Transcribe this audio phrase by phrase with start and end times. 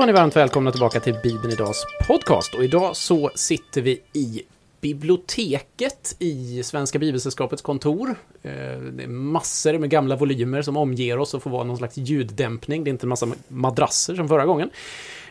[0.00, 2.54] Var ni varmt välkomna tillbaka till Bibeln Idags podcast.
[2.54, 4.42] Och idag så sitter vi i
[4.80, 8.08] biblioteket i Svenska Bibelsällskapets kontor.
[8.42, 8.50] Eh,
[8.92, 12.84] Det är massor med gamla volymer som omger oss och får vara någon slags ljuddämpning.
[12.84, 14.70] Det är inte en massa madrasser som förra gången.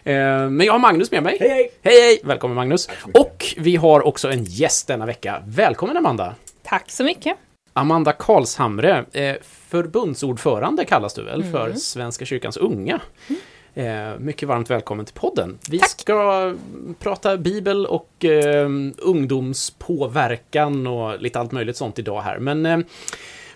[0.04, 0.14] Eh,
[0.50, 1.38] Men jag har Magnus med mig.
[1.40, 1.72] Hej, hej!
[1.82, 2.20] Hej, hej!
[2.24, 2.90] Välkommen Magnus.
[3.14, 5.44] Och vi har också en gäst denna vecka.
[5.48, 6.36] Välkommen Amanda!
[6.64, 7.38] Tack så mycket.
[7.74, 11.52] Amanda Karlshamre, eh, förbundsordförande kallas du väl Mm.
[11.52, 13.02] för Svenska kyrkans unga.
[13.74, 15.58] Eh, mycket varmt välkommen till podden.
[15.70, 15.90] Vi Tack.
[15.90, 16.54] ska
[17.00, 22.40] prata bibel och eh, ungdomspåverkan och lite allt möjligt sånt idag här.
[22.40, 22.80] Men eh,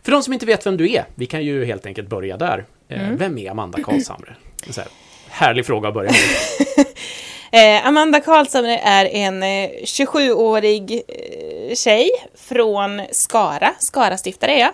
[0.03, 2.66] för de som inte vet vem du är, vi kan ju helt enkelt börja där.
[2.89, 3.17] Eh, Mm.
[3.17, 4.36] Vem är Amanda Karlshamre?
[4.70, 4.89] Så här
[5.30, 6.86] härlig fråga att börja med.
[7.55, 13.73] Eh, Amanda Karlshamre är en eh, 27-årig eh, tjej från Skara.
[13.80, 14.72] Skara-stiftare är jag.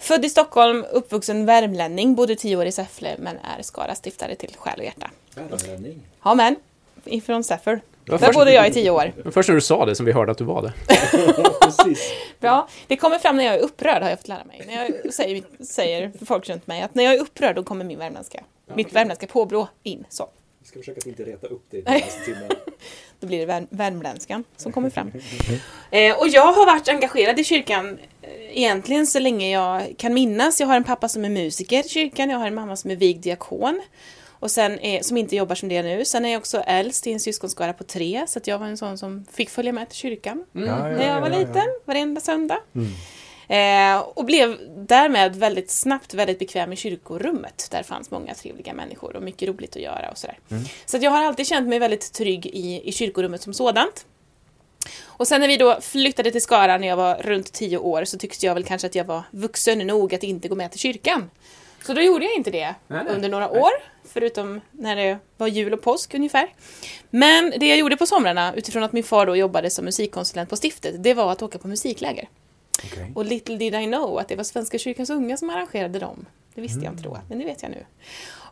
[0.00, 4.78] Född i Stockholm, uppvuxen värmlänning, bodde 10 år i Säffle men är Skara-stiftare till själ
[4.78, 5.10] och hjärta.
[5.34, 6.00] Värmlänning.
[6.24, 6.56] Ja men,
[7.04, 7.80] ifrån Säffle.
[8.04, 9.12] Där först- bodde jag i 10 år.
[9.24, 10.72] Men Först när du sa det som vi hörde att du var det.
[11.60, 12.12] Precis.
[12.40, 12.68] Bra.
[12.86, 14.62] Det kommer fram när jag är upprörd har jag fått lära mig.
[14.66, 17.98] När jag säger, säger folk runt mig att när jag är upprörd då kommer min
[17.98, 20.04] värmländska, mitt värmländska påbrå in.
[20.08, 20.28] Så.
[20.62, 21.84] Vi ska försöka att inte reta upp dig.
[23.20, 25.12] Då blir det värm- värmländskan som kommer fram.
[25.92, 27.98] Eh, och jag har varit engagerad i kyrkan
[28.50, 30.60] egentligen så länge jag kan minnas.
[30.60, 32.96] Jag har en pappa som är musiker i kyrkan, jag har en mamma som är
[32.96, 33.80] vigd diakon.
[34.28, 36.04] Och sen är, som inte jobbar som det nu.
[36.04, 38.76] Sen är jag också äldst i en syskonskara på tre, så att jag var en
[38.76, 41.40] sån som fick följa med till kyrkan Ja, ja, när jag var ja, ja.
[41.40, 42.58] liten, varenda söndag.
[42.74, 42.90] Mm.
[43.50, 47.68] Eh, och blev därmed väldigt snabbt väldigt bekväm i kyrkorummet.
[47.70, 50.38] Där fanns många trevliga människor och mycket roligt att göra och sådär.
[50.50, 50.64] Mm.
[50.86, 54.06] Så att jag har alltid känt mig väldigt trygg i, i kyrkorummet som sådant.
[55.04, 58.18] Och sen när vi då flyttade till Skara när jag var runt tio år så
[58.18, 61.30] tyckte jag väl kanske att jag var vuxen nog att inte gå med till kyrkan.
[61.86, 63.14] Så då gjorde jag inte det Nej, nej.
[63.14, 63.70] under några år,
[64.04, 66.48] förutom när det var jul och påsk ungefär.
[67.10, 70.56] Men det jag gjorde på somrarna, utifrån att min far då jobbade som musikkonsulent på
[70.56, 72.28] stiftet, det var att åka på musikläger.
[72.84, 73.12] Okej.
[73.14, 76.26] Och little did I know att det var Svenska kyrkans unga som arrangerade dem.
[76.54, 77.84] Det visste jag inte då, men det vet jag nu.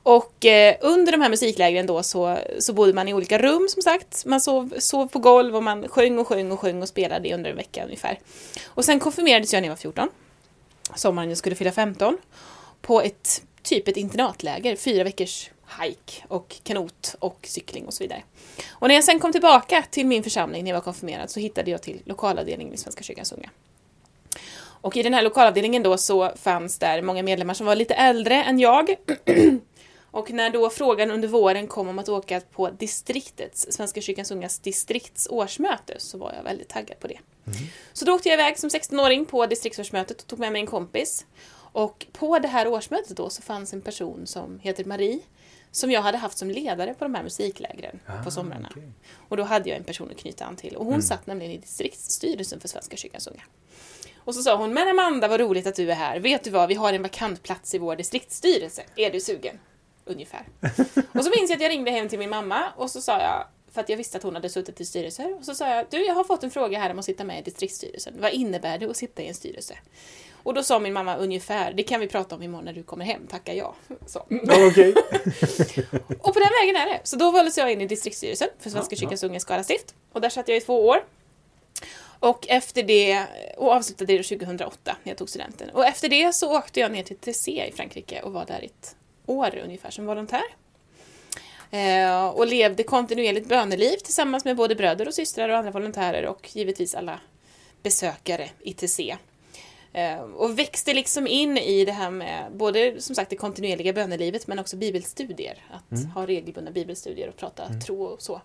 [0.02, 3.82] Och eh, under de här musiklägren då så, så bodde man i olika rum som
[3.82, 4.24] sagt.
[4.26, 7.50] Man sov, sov på golv och man sjöng och sjöng och sjöng och spelade under
[7.50, 8.18] en vecka ungefär.
[8.66, 10.08] Och sen konfirmerades jag när jag var 14.
[10.94, 12.18] Sommaren jag skulle fylla 15.
[12.80, 15.50] På ett typ ett internatläger, fyra veckors
[15.82, 18.22] hike och kanot och cykling och så vidare.
[18.70, 21.70] Och när jag sen kom tillbaka till min församling när jag var konfirmerad så hittade
[21.70, 23.50] jag till lokalavdelningen i Svenska kyrkans unga.
[24.80, 28.42] Och i den här lokalavdelningen då så fanns där många medlemmar som var lite äldre
[28.44, 28.94] än jag.
[30.18, 34.58] Och när då frågan under våren kom om att åka på distriktets, Svenska kyrkans ungas
[34.58, 37.18] distrikts årsmöte så var jag väldigt taggad på det.
[37.92, 41.26] Så då åkte jag iväg som 16-åring på distriktsårsmötet och tog med mig en kompis.
[41.72, 45.20] Och på det här årsmötet då så fanns en person som heter Marie
[45.70, 48.68] som jag hade haft som ledare på de här musiklägren på somrarna.
[48.70, 48.92] okej.
[49.28, 50.76] Och då hade jag en person att knyta an till.
[50.76, 53.42] Och hon satt nämligen i distriktsstyrelsen för Svenska kyrkans unga.
[54.16, 56.20] Och så sa hon, men Amanda vad roligt att du är här.
[56.20, 58.82] Vet du vad, vi har en vakant plats i vår distriktsstyrelse.
[58.96, 59.58] Är du sugen?
[60.08, 60.44] Ungefär.
[61.14, 63.46] Och så minns jag att jag ringde hem till min mamma och så sa jag,
[63.72, 66.06] för att jag visste att hon hade suttit i styrelser, och så sa jag, du
[66.06, 68.14] jag har fått en fråga här om att sitta med i distriktsstyrelsen.
[68.20, 69.74] Vad innebär det att sitta i en styrelse?
[70.42, 73.04] Och då sa min mamma ungefär, det kan vi prata om imorgon när du kommer
[73.04, 73.74] hem, tackar jag.
[74.06, 74.26] Så.
[74.28, 74.94] Ja, Okej.
[76.18, 77.00] Och på den vägen är det.
[77.02, 79.94] Så då valdes jag in i distriktsstyrelsen för Svenska Ja, kyrkans unga i Skara stift.
[80.12, 81.04] Och där satt jag i två år.
[82.20, 83.26] Och efter det,
[83.56, 85.70] och avslutade det 2008 när jag tog studenten.
[85.70, 88.66] Och efter det så åkte jag ner till TC i Frankrike och var där i
[88.66, 88.96] ett
[89.28, 90.44] år ungefär som volontär.
[91.70, 96.56] Eh, och levde kontinuerligt böneliv tillsammans med både bröder och systrar och andra volontärer och
[96.56, 97.20] givetvis alla
[97.82, 99.16] besökare i TC.
[99.92, 104.46] Eh, och växte liksom in i det här med både som sagt det kontinuerliga bönelivet
[104.46, 105.64] men också bibelstudier.
[105.70, 108.40] Att ha regelbundna bibelstudier och prata tro och så.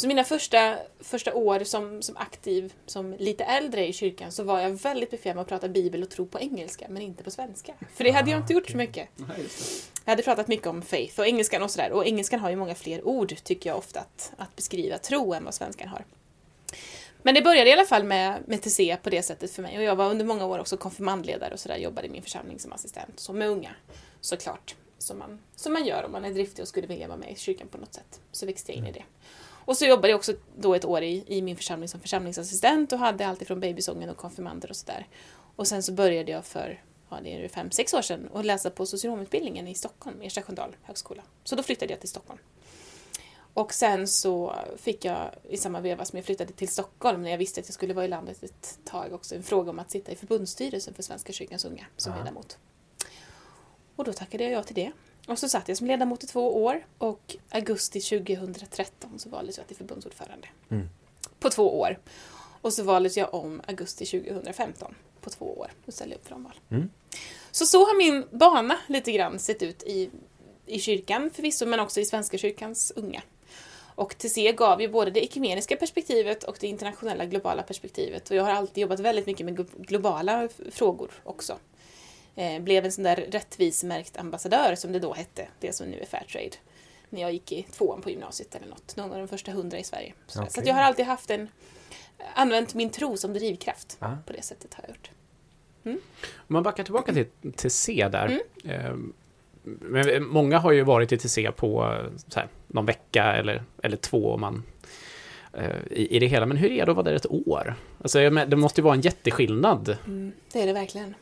[0.00, 4.60] Så mina första, första år som, som aktiv, som lite äldre i kyrkan, så var
[4.60, 7.74] jag väldigt bekväm med att prata bibel och tro på engelska, men inte på svenska.
[7.94, 9.08] För det hade jag inte gjort så mycket.
[10.04, 11.92] Jag hade pratat mycket om faith och engelskan och sådär.
[11.92, 15.44] Och engelskan har ju många fler ord, tycker jag ofta, att, att beskriva tro än
[15.44, 16.04] vad svenskan har.
[17.22, 19.78] Men det började i alla fall med, med TC på det sättet för mig.
[19.78, 22.72] Och jag var under många år också konfirmandledare och sådär, jobbade i min församling som
[22.72, 23.20] assistent.
[23.20, 23.70] Så med unga,
[24.20, 24.74] såklart.
[24.98, 27.36] Som man, som man gör om man är driftig och skulle vilja vara med i
[27.36, 28.20] kyrkan på något sätt.
[28.32, 29.04] Så växte jag in i det.
[29.64, 32.98] Och så jobbade jag också då ett år i, i min församling som församlingsassistent och
[32.98, 35.06] hade allt ifrån babysången och konfirmander och sådär.
[35.56, 38.70] Och sen så började jag för, ja det är fem, sex år sedan, att läsa
[38.70, 41.22] på socionomutbildningen i Stockholm, Ersta Sköndal högskola.
[41.44, 42.40] Så då flyttade jag till Stockholm.
[43.54, 47.38] Och sen så fick jag i samma veva som jag flyttade till Stockholm, när jag
[47.38, 50.12] visste att jag skulle vara i landet ett tag också, en fråga om att sitta
[50.12, 52.18] i förbundsstyrelsen för Svenska kyrkans unga som Ja.
[52.18, 52.58] ledamot.
[53.96, 54.92] Och då tackade jag ja till det.
[55.30, 59.66] Och så satt jag som ledamot i två år och augusti 2013 så valdes jag
[59.66, 60.48] till förbundsordförande.
[60.70, 60.88] Mm.
[61.40, 61.98] På två år.
[62.60, 66.60] Och så valdes jag om augusti 2015 på två år och ställde upp för omval.
[66.70, 66.90] Mm.
[67.50, 70.10] Så så har min bana lite grann sett ut i,
[70.66, 73.22] i kyrkan förvisso, men också i Svenska kyrkans unga.
[73.94, 78.30] Och TC gav ju både det ekumeniska perspektivet och det internationella globala perspektivet.
[78.30, 81.58] Och jag har alltid jobbat väldigt mycket med glo- globala frågor också.
[82.34, 86.06] Eh, blev en sån där rättvismärkt ambassadör som det då hette, det som nu är
[86.06, 86.56] Fairtrade.
[87.10, 89.84] När jag gick i tvåan på gymnasiet eller något, någon av de första hundra i
[89.84, 90.14] Sverige.
[90.26, 90.60] Så, så Okej.
[90.60, 91.48] att jag har alltid haft en,
[92.34, 93.96] använt min tro som drivkraft.
[93.98, 94.16] Ah.
[94.26, 95.10] På det sättet har jag gjort.
[96.34, 98.40] Om man backar tillbaka till TC där.
[98.64, 98.76] Mm.
[98.76, 98.94] Eh,
[99.62, 103.96] men många har ju varit i TC på eh, så här, någon vecka eller, eller
[103.96, 104.62] två om man,
[105.52, 106.46] eh, i, i det hela.
[106.46, 107.74] Men hur är det att vara där ett år?
[108.02, 109.96] Alltså, det måste ju vara en jätteskillnad.
[110.52, 111.14] Det är det verkligen.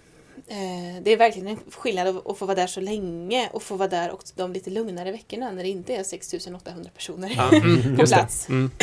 [0.46, 3.88] Eh, det är verkligen en skillnad att, få vara där så länge och få vara
[3.88, 8.02] där också de lite lugnare veckorna när det inte är 6800 personer Ja, mm, på
[8.02, 8.08] det.
[8.08, 8.48] plats.
[8.48, 8.70] Mm.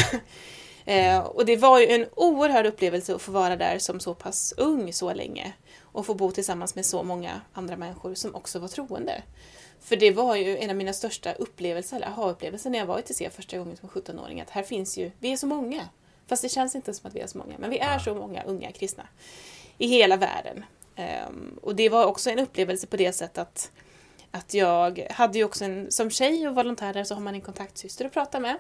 [0.88, 4.54] Eh, och det var ju en oerhörd upplevelse att få vara där som så pass
[4.58, 8.68] ung så länge och få bo tillsammans med så många andra människor som också var
[8.68, 9.24] troende.
[9.82, 13.02] För det var ju en av mina största upplevelser, eller aha-upplevelser när jag var i
[13.02, 15.90] TC första gången som 17-åring, att här finns ju, vi är så många.
[16.28, 18.44] Fast det känns inte som att vi är så många, men vi är så många
[18.44, 19.08] unga kristna
[19.78, 20.66] i hela världen.
[20.98, 23.72] Um, och det var också en upplevelse på det sättet att,
[24.32, 27.42] att jag hade ju också en, som tjej och volontär där så har man en
[27.42, 28.58] kontaktsyster att prata med.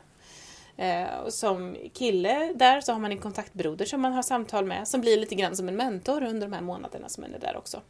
[0.79, 4.87] Uh, och som kille där så har man en kontaktbroder som man har samtal med
[4.87, 7.57] som blir lite grann som en mentor under de här månaderna som man är där
[7.57, 7.81] också.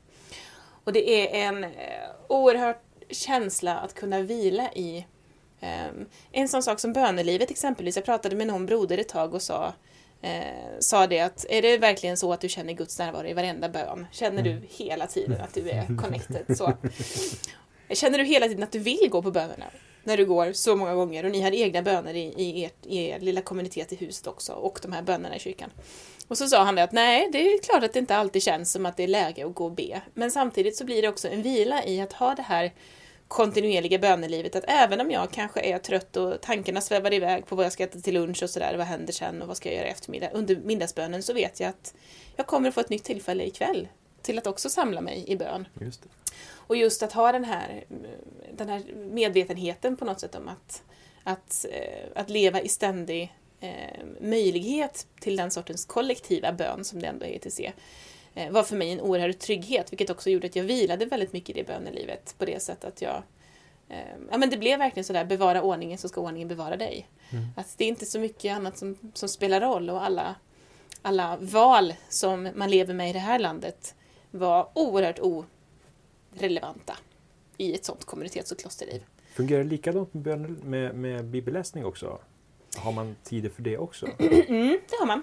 [0.83, 1.75] Och det är en eh, uh,
[2.27, 2.77] oerhörd
[3.09, 5.05] känsla att kunna vila i
[5.61, 7.95] um, en sån sak som bönelivet exempelvis.
[7.95, 9.73] Jag pratade med någon broder ett tag och sa
[10.25, 13.69] eh, sa det att är det verkligen så att du känner Guds närvaro i varenda
[13.69, 14.07] bön?
[14.11, 16.57] Känner du hela tiden att du är connected?
[16.57, 16.73] Så.
[17.89, 19.65] Känner du hela tiden att du vill gå på bönerna?
[20.03, 23.05] När du går så många gånger och ni har egna böner i, i, ert, i
[23.05, 25.69] er lilla kommunitet i huset också och de här bönerna i kyrkan.
[26.27, 28.71] Och så sa han det att nej, det är klart att det inte alltid känns
[28.71, 30.01] som att det är läge att gå och be.
[30.13, 32.73] Men samtidigt så blir det också en vila i att ha det här
[33.27, 34.55] kontinuerliga bönelivet.
[34.55, 37.83] Att även om jag kanske är trött och tankarna svävar iväg på vad jag ska
[37.83, 40.29] äta till lunch och sådär, vad händer sen och vad ska jag göra i eftermiddag?
[40.33, 41.93] Under middagsbönen så vet jag att
[42.35, 43.87] jag kommer att få ett nytt tillfälle ikväll
[44.21, 45.67] till att också samla mig i bön.
[45.79, 46.09] Just det.
[46.67, 47.83] Och just att ha den här,
[48.53, 50.83] den här medvetenheten på något sätt om att,
[51.23, 57.07] att, eh, att leva i ständig eh, möjlighet till den sortens kollektiva bön som det
[57.07, 57.61] ändå är i ETC
[58.49, 61.59] var för mig en oerhörd trygghet, vilket också gjorde att jag vilade väldigt mycket i
[61.59, 63.23] det bönelivet på det sättet att jag
[63.89, 63.97] eh,
[64.31, 67.07] Ja men det blev verkligen sådär, bevara ordningen så ska ordningen bevara dig.
[67.55, 70.35] Att det är inte så mycket annat som, som spelar roll och alla,
[71.01, 73.95] alla val som man lever med i det här landet
[74.31, 76.97] var oerhört orelevanta
[77.57, 79.03] i ett sånt kommunitets och klosterliv.
[79.33, 82.19] Fungerar det likadant med, med, med bibelläsning också?
[82.77, 84.07] Har man tider för det också?
[84.19, 85.21] Mm, det har man.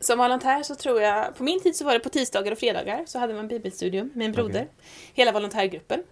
[0.00, 3.04] Som volontär så tror jag, på min tid så var det på tisdagar och fredagar
[3.06, 4.60] så hade man bibelstudium med en broder.
[4.60, 4.68] Okej.
[5.14, 6.02] Hela volontärgruppen.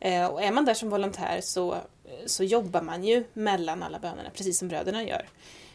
[0.00, 1.76] Eh, och är man där som volontär så,
[2.26, 5.28] så jobbar man ju mellan alla bönerna, precis som bröderna gör.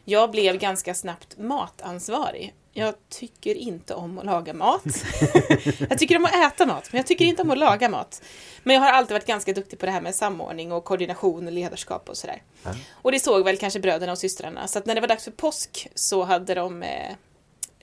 [0.06, 2.54] Jag blev ganska snabbt matansvarig.
[2.76, 4.84] Jag tycker inte om att laga mat.
[5.90, 8.22] jag tycker om att äta mat, men jag tycker inte om att laga mat.
[8.64, 11.54] Men jag har alltid varit ganska duktig på det här med samordning och koordination och
[11.54, 12.42] ledarskap och sådär.
[12.64, 12.72] Ja.
[12.92, 14.68] Och det såg väl kanske bröderna och systrarna.
[14.68, 17.16] Så att när det var dags för påsk så hade de eh,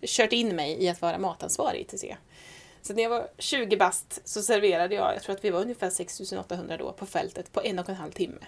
[0.07, 2.17] kört in mig i att vara matansvarig till C.
[2.83, 5.91] Så när jag var 20 bast så serverade jag, jag tror att vi var ungefär
[5.91, 8.39] 6800 då på fältet på en och en halv timme.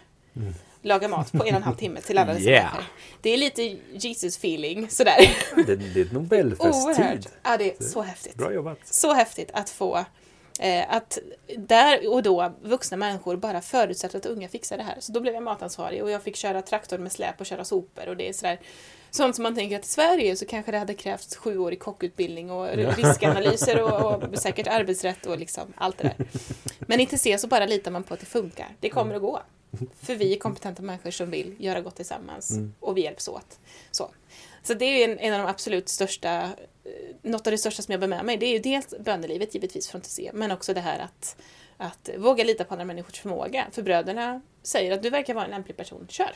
[0.83, 2.65] Laga mat på en och en halv timme till alla dessa Yeah.
[2.65, 2.85] människor.
[3.23, 5.37] Det är lite Jesus feeling sådär.
[5.67, 7.27] Det, det är Nobelfesttid.
[7.43, 8.35] Ja, det är så häftigt.
[8.35, 8.79] Bra jobbat.
[8.85, 10.05] Så häftigt att få
[10.61, 11.19] eh, att
[11.59, 14.97] där och då vuxna människor bara förutsätter att unga fixar det här.
[15.01, 18.09] Så då blev jag matansvarig och jag fick köra traktor med släp och köra sopor
[18.09, 18.61] och det är sådär
[19.15, 21.77] Sånt som man tänker att i Sverige så kanske det hade krävts sju år i
[21.77, 26.27] kockutbildning och riskanalyser och, och säkert arbetsrätt och liksom allt det där.
[26.79, 28.69] Men inte se så bara litar man på att det funkar.
[28.81, 29.43] Det kommer att gå.
[30.01, 32.75] För vi är kompetenta människor som vill göra gott tillsammans Mm.
[32.81, 33.59] och vi hjälps åt.
[33.91, 34.11] Så,
[34.63, 36.51] så det är en, en av de absolut största, eh,
[37.23, 38.37] något av det största som jag bär med mig.
[38.37, 41.37] Det är ju dels bönelivet givetvis från TC, men också det här att,
[41.77, 43.67] att våga lita på andra människors förmåga.
[43.73, 46.35] För bröderna säger att du verkar vara en lämplig person, kör!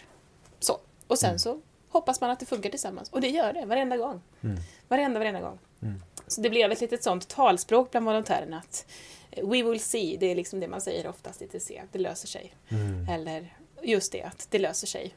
[0.61, 0.81] Så.
[1.07, 3.09] Och sen så hoppas man att det funkar tillsammans.
[3.11, 4.21] Och det gör det varenda gång.
[4.43, 4.57] Mm.
[4.89, 5.59] Varenda, varenda gång.
[5.83, 6.03] Mm.
[6.27, 8.87] Så det blev ett litet sånt talspråk bland volontärerna att
[9.31, 12.29] eh, We will see, det är liksom det man säger oftast i TC, det löser
[12.29, 12.55] sig.
[12.69, 13.09] Mm.
[13.09, 15.15] Eller just det, att det löser sig.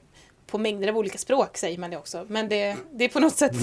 [0.48, 3.36] På mängder av olika språk säger man det också, men det, det är på något
[3.36, 3.56] sätt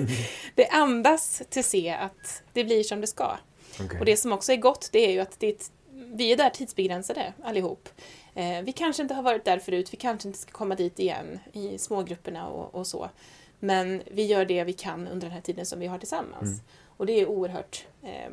[0.54, 3.36] det andas till se att det blir som det ska.
[3.80, 3.98] Okej.
[3.98, 6.36] Och det som också är gott, det är ju att det är ett, vi är
[6.36, 7.88] där tidsbegränsade allihop.
[8.34, 11.38] Eh, vi kanske inte har varit där förut, vi kanske inte ska komma dit igen
[11.52, 13.10] i smågrupperna och, och så.
[13.58, 16.42] Men vi gör det vi kan under den här tiden som vi har tillsammans.
[16.42, 16.60] Mm.
[16.96, 18.30] Och det är oerhört eh,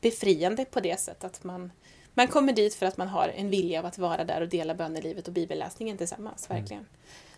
[0.00, 1.72] befriande på det sättet att man,
[2.14, 4.74] man kommer dit för att man har en vilja av att vara där och dela
[4.74, 6.62] bönelivet och bibelläsningen tillsammans, Mm.
[6.62, 6.86] verkligen.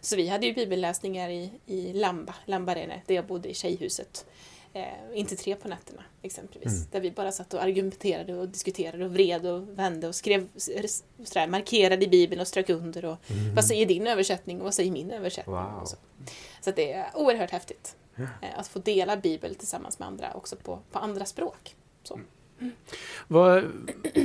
[0.00, 4.26] Så vi hade ju bibelläsningar i, i Lamba, Lambarene, där jag bodde i tjejhuset.
[4.72, 4.84] Eh,
[5.14, 6.72] inte tre på nätterna exempelvis.
[6.72, 6.88] Mm.
[6.90, 11.46] Där vi bara satt och argumenterade och diskuterade och vred och vände och skrev sådär,
[11.46, 13.54] markerade i Bibeln och strök under och Mm.
[13.54, 15.56] vad säger din översättning och vad säger min översättning?
[15.56, 15.84] Wow.
[15.84, 15.96] Så
[16.60, 18.24] så det är oerhört häftigt eh,
[18.56, 21.76] att få dela Bibel tillsammans med andra också på, på andra språk.
[22.02, 22.20] Så.
[23.28, 23.64] Vad,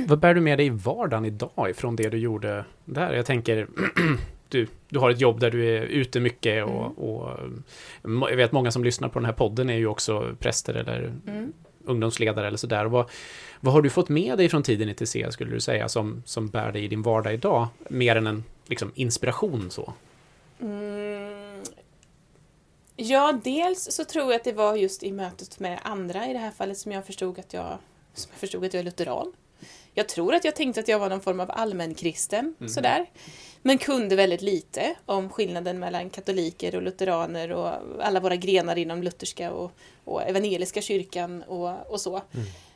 [0.06, 3.12] vad bär du med dig i vardagen idag ifrån det du gjorde där?
[3.12, 3.68] Jag tänker,
[4.48, 6.92] du, du har ett jobb där du är ute mycket och, Mm.
[6.98, 7.30] och
[8.02, 11.12] må- jag vet många som lyssnar på den här podden är ju också präster eller
[11.26, 11.52] Mm.
[11.84, 12.84] ungdomsledare eller sådär.
[12.84, 13.10] Vad,
[13.60, 16.48] vad har du fått med dig från tiden i TC, skulle du säga, som, som
[16.48, 17.68] bär dig i din vardag idag?
[17.88, 19.92] Mer än en liksom, inspiration så?
[20.60, 21.62] Mm.
[22.96, 26.38] Ja, dels så tror jag att det var just i mötet med andra i det
[26.38, 27.78] här fallet som jag förstod att jag,
[28.14, 29.32] som jag, förstod att jag är lutheran.
[29.94, 32.68] Jag tror att jag tänkte att jag var någon form av allmänkristen, Mhm.
[32.68, 33.06] sådär.
[33.66, 39.02] Men kunde väldigt lite om skillnaden mellan katoliker och lutheraner och alla våra grenar inom
[39.02, 39.72] lutherska och,
[40.04, 42.22] och evangeliska kyrkan och, och så.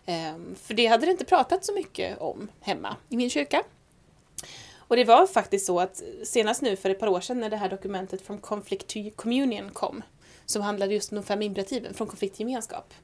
[0.06, 3.62] Ehm, för det hade det inte pratat så mycket om hemma i min kyrka.
[4.76, 7.56] Och det var faktiskt så att senast nu för ett par år sedan när det
[7.56, 10.02] här dokumentet från Conflict to Communion kom,
[10.46, 12.94] som handlade just om fem imperativen från konflikt till gemenskap,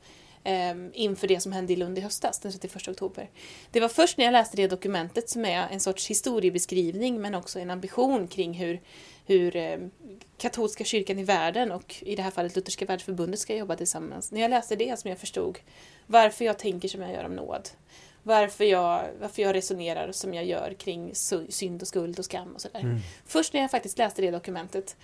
[0.92, 3.30] inför det som hände i Lund i höstas, den 31 oktober.
[3.70, 7.58] Det var först när jag läste det dokumentet som är en sorts historiebeskrivning men också
[7.58, 8.80] en ambition kring hur,
[9.26, 9.78] hur eh,
[10.38, 14.32] katolska kyrkan i världen och i det här fallet Lutherska världsförbundet ska jobba tillsammans.
[14.32, 15.58] När jag läste det som jag förstod
[16.06, 17.68] varför jag tänker som jag gör om nåd.
[18.22, 21.14] Varför jag, varför jag resonerar som jag gör kring
[21.48, 22.80] synd och skuld och skam och sådär.
[22.80, 22.98] Mm.
[23.26, 24.96] Först när jag faktiskt läste det dokumentet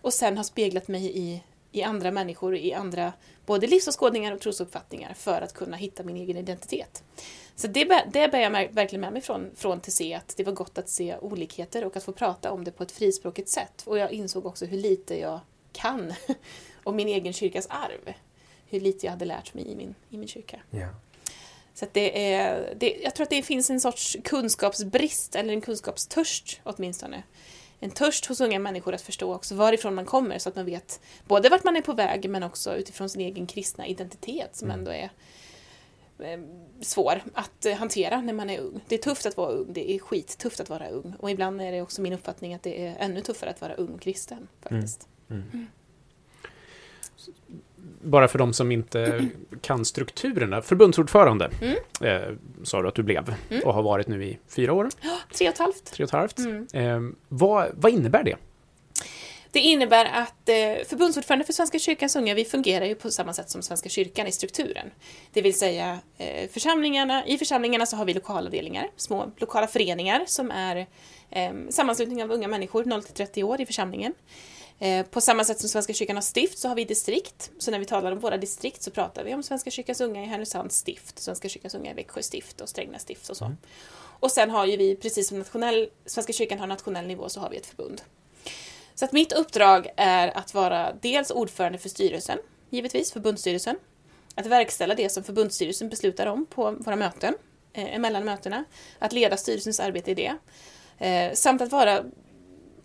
[0.00, 3.12] och sen har speglat mig i, i andra människor, i andra
[3.46, 7.02] både livsåskådningar och trosuppfattningar för att kunna hitta min egen identitet.
[7.56, 10.78] Så det, det bär jag verkligen med mig från, från TC, att det var gott
[10.78, 13.82] att se olikheter och att få prata om det på ett frispråkigt sätt.
[13.86, 15.40] Och jag insåg också hur lite jag
[15.72, 16.14] kan
[16.84, 18.14] om min egen kyrkas arv.
[18.66, 20.60] Hur lite jag hade lärt mig i min, i min kyrka.
[20.70, 20.88] Ja.
[21.74, 26.60] Så det är, det, jag tror att det finns en sorts kunskapsbrist, eller en kunskapstörst
[26.64, 27.22] åtminstone.
[27.80, 31.00] En törst hos unga människor att förstå också varifrån man kommer så att man vet
[31.26, 34.78] både vart man är på väg men också utifrån sin egen kristna identitet som Mm.
[34.78, 35.10] ändå är
[36.18, 36.40] eh,
[36.80, 38.80] svår att eh, hantera när man är ung.
[38.88, 41.72] Det är tufft att vara ung, det är skittufft att vara ung och ibland är
[41.72, 45.08] det också min uppfattning att det är ännu tuffare att vara ung och kristen faktiskt.
[45.30, 45.66] Mm.
[48.08, 49.28] Bara för de som inte
[49.60, 50.62] kan strukturerna.
[50.62, 51.76] Förbundsordförande Mm.
[52.22, 53.62] eh, sa du att du blev Mm.
[53.64, 54.88] och har varit nu i fyra år,
[55.34, 55.84] Tre och ett halvt.
[55.92, 56.38] tre och ett halvt.
[56.38, 56.66] Mm.
[56.72, 58.36] Eh, vad, vad innebär det?
[59.50, 63.50] Det innebär att eh, förbundsordförande för Svenska kyrkans unga, vi fungerar ju på samma sätt
[63.50, 64.90] som Svenska kyrkan i strukturen.
[65.32, 70.50] Det vill säga eh, församlingarna, i församlingarna så har vi lokalavdelningar, små lokala föreningar som
[70.50, 70.86] är
[71.30, 74.14] eh, sammanslutning av unga människor 0-30 år i församlingen.
[74.78, 77.50] Eh, på samma sätt som Svenska kyrkan har stift så har vi distrikt.
[77.58, 80.26] Så när vi talar om våra distrikt så pratar vi om Svenska kyrkans unga i
[80.26, 83.54] Härnösands stift, Svenska kyrkans unga i Växjö stift och Strängnäs stift och så.
[84.20, 87.50] Och sen har ju vi, precis som nationell, Svenska kyrkan har nationell nivå, så har
[87.50, 88.02] vi ett förbund.
[88.94, 92.38] Så att mitt uppdrag är att vara dels ordförande för styrelsen,
[92.70, 93.76] givetvis, förbundsstyrelsen.
[94.34, 97.34] Att verkställa det som förbundsstyrelsen beslutar om på våra möten,
[97.72, 98.64] eh, emellan mötena.
[98.98, 100.36] Att leda styrelsens arbete i det.
[100.98, 102.04] Eh, samt att vara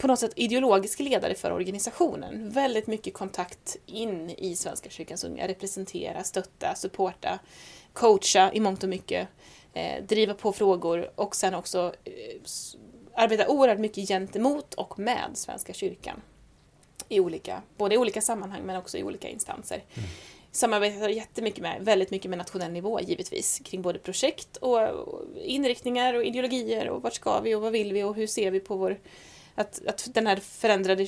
[0.04, 2.50] på något sätt ideologisk ledare för organisationen.
[2.50, 5.48] Väldigt mycket kontakt in i Svenska kyrkans unga.
[5.48, 7.40] Representera, stötta, supporta,
[7.94, 9.28] coacha i mångt och mycket.
[9.74, 12.12] Eh, driva på frågor och sen också eh,
[13.14, 16.22] arbeta oerhört mycket gentemot och med Svenska kyrkan.
[17.10, 19.84] I olika, både i olika sammanhang men också i olika instanser.
[20.52, 23.62] Samarbetar jättemycket med, väldigt mycket med nationell nivå givetvis.
[23.66, 27.94] Kring både projekt och och inriktningar och ideologier och vart ska vi och vad vill
[27.94, 29.00] vi och hur ser vi på vår
[29.56, 31.08] att, att den här förändrade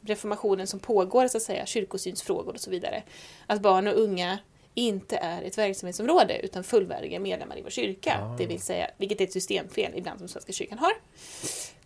[0.00, 3.02] reformationen som pågår, så att säga, kyrkosynsfrågor och så vidare.
[3.46, 4.38] Att barn och unga
[4.74, 8.18] inte är ett verksamhetsområde utan fullvärdiga medlemmar i vår kyrka.
[8.22, 8.36] Ah.
[8.38, 10.92] Det vill säga, vilket är ett systemfel ibland som Svenska kyrkan har.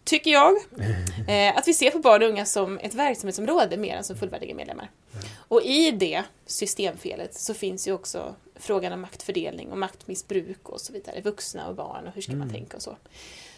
[0.05, 0.55] Tycker jag.
[1.29, 4.55] Eh, att vi ser på barn och unga som ett verksamhetsområde mer än som fullvärdiga
[4.55, 4.91] medlemmar.
[5.37, 10.93] Och i det systemfelet så finns ju också frågan om maktfördelning och maktmissbruk och så
[10.93, 11.21] vidare.
[11.21, 12.55] Vuxna och barn och hur ska man Mm.
[12.55, 12.97] tänka och så.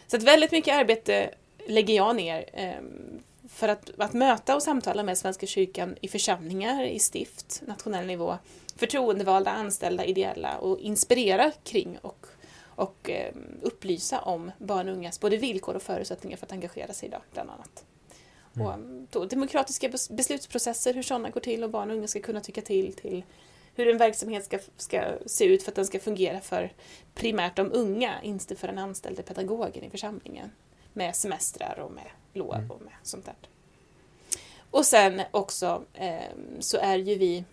[0.06, 1.30] Så att väldigt mycket arbete
[1.66, 6.84] lägger jag ner ehm, för att, att möta och samtala med Svenska kyrkan i församlingar,
[6.84, 8.38] i stift, nationell nivå,
[8.76, 12.26] förtroendevalda, anställda, ideella och inspirera kring och,
[12.64, 17.08] och eh, upplysa om barn och ungas både villkor och förutsättningar för att engagera sig
[17.08, 17.84] idag, bland annat.
[18.56, 19.06] Mm.
[19.14, 22.60] Och, demokratiska bes- beslutsprocesser, hur sådana går till och barn och unga ska kunna tycka
[22.60, 23.24] till, till
[23.74, 26.72] hur en verksamhet ska, ska se ut för att den ska fungera för
[27.14, 30.50] primärt de unga, inte för den anställde pedagogen i församlingen.
[30.96, 32.70] Med semestrar och med lov Mm.
[32.70, 33.34] och med sånt där.
[34.70, 36.20] Och sen också eh,
[36.60, 37.44] så är ju vi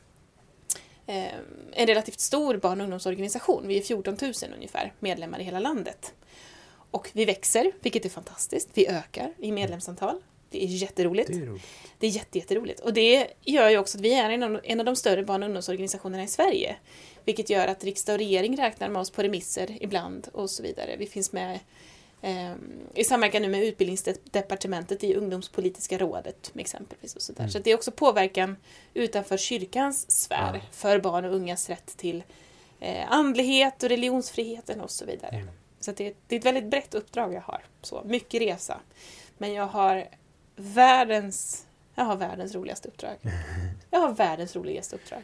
[1.08, 1.34] eh,
[1.72, 3.68] en relativt stor barn och ungdomsorganisation.
[3.68, 6.14] Vi är 14 000 ungefär medlemmar i hela landet.
[6.92, 8.70] Och vi växer, vilket är fantastiskt.
[8.74, 10.22] Vi ökar i medlemsantal.
[10.50, 11.28] Det är jätteroligt.
[11.28, 11.64] Det är roligt.
[12.00, 12.80] Det är jätte, jätteroligt.
[12.80, 15.44] Och det gör ju också att vi är en av, en av de större barn
[15.44, 16.76] och ungdomsorganisationerna i Sverige.
[17.26, 20.96] Vilket gör att riksdag och regering räknar med oss på remisser ibland och så vidare.
[21.00, 21.60] Vi finns med
[22.96, 27.15] i samverkan nu med Utbildningsdepartementet i Ungdomspolitiska rådet exempelvis.
[27.15, 27.34] Och så.
[27.38, 27.50] Mm.
[27.50, 28.58] så det är också påverkan
[28.94, 30.62] utanför kyrkans sfär Ja.
[30.72, 32.24] för barn och ungas rätt till
[32.80, 35.36] eh, andlighet och religionsfriheten och så vidare.
[35.36, 35.48] Mm.
[35.80, 37.62] Så det, är- det är ett väldigt brett uppdrag jag har.
[37.82, 38.80] Så, mycket resa.
[39.38, 40.08] Men jag har
[40.56, 41.65] världens,
[41.96, 43.15] jag har världens roligaste uppdrag.
[43.92, 45.22] Jag har världens roligaste uppdrag.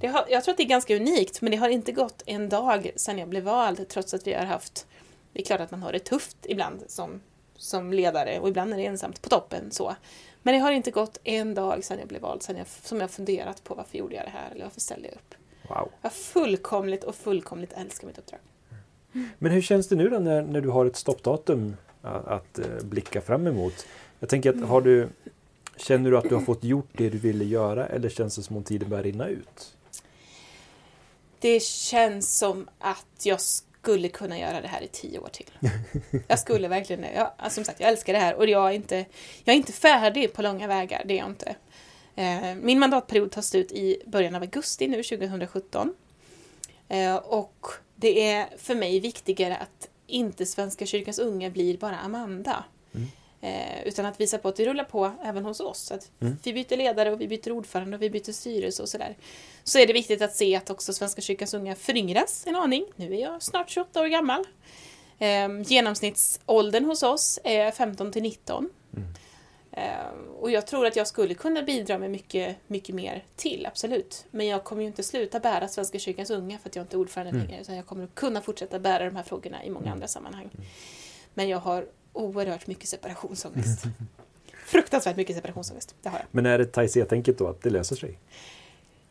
[0.00, 2.48] Det har, jag tror att det är ganska unikt, men det har inte gått en
[2.48, 4.86] dag sedan jag blev vald, trots att vi har haft...
[5.32, 7.20] Det är klart att man har det tufft ibland som,
[7.56, 9.70] som ledare och ibland är det ensamt på toppen.
[9.70, 9.94] så.
[10.42, 13.10] Men det har inte gått en dag sedan jag blev vald sedan jag, som jag
[13.10, 15.34] funderat på varför gjorde jag det här eller varför ställde jag upp.
[15.68, 15.90] Wow.
[16.02, 18.40] Jag fullkomligt och fullkomligt älskar mitt uppdrag.
[19.38, 22.66] Men hur känns det nu då när, när du har ett stoppdatum att, att eh,
[22.82, 23.86] blicka fram emot?
[24.20, 25.08] Jag tänker att har du
[25.78, 28.56] Känner du att du har fått gjort det du ville göra eller känns det som
[28.56, 29.76] om tiden börjar rinna ut?
[31.40, 33.40] Det känns som att jag
[33.88, 35.50] skulle kunna göra det här i tio år till.
[36.28, 37.12] Jag skulle verkligen det.
[37.12, 38.96] Jag, alltså, som sagt, jag älskar det här och jag är inte,
[39.44, 41.56] jag är inte färdig på långa vägar, det är jag inte.
[42.16, 45.94] Eh, Min mandatperiod tar slut i början av augusti nu, 2017.
[46.88, 52.64] Eh, Och det är för mig viktigare att inte Svenska kyrkans unga blir bara Amanda.
[52.94, 53.06] Mm.
[53.40, 55.90] Eh, utan att visa på att det rullar på även hos oss.
[55.92, 56.36] Att Mm.
[56.42, 59.16] Vi byter ledare och vi byter ordförande och vi byter styrelse och sådär.
[59.64, 62.84] Så är det viktigt att se att också Svenska kyrkans unga föryngras en aning.
[62.96, 64.44] Nu är jag snart 28 år gammal.
[65.18, 68.70] Eh, genomsnittsåldern hos oss är 15 till 19.
[68.96, 69.08] Mm.
[69.72, 74.24] Eh, och jag tror att jag skulle kunna bidra med mycket, mycket mer till, absolut.
[74.30, 76.98] Men jag kommer ju inte sluta bära Svenska kyrkans unga för att jag inte är
[76.98, 77.46] ordförande Mm.
[77.46, 77.60] längre.
[77.60, 79.92] Utan jag kommer att kunna fortsätta bära de här frågorna i många Mm.
[79.92, 80.50] andra sammanhang.
[81.34, 83.84] Men jag har oerhört mycket separationsångest.
[84.66, 85.94] Fruktansvärt mycket separationsångest.
[86.02, 86.26] Det har jag.
[86.30, 88.18] Men är det Taizé-tänket då att det löser sig?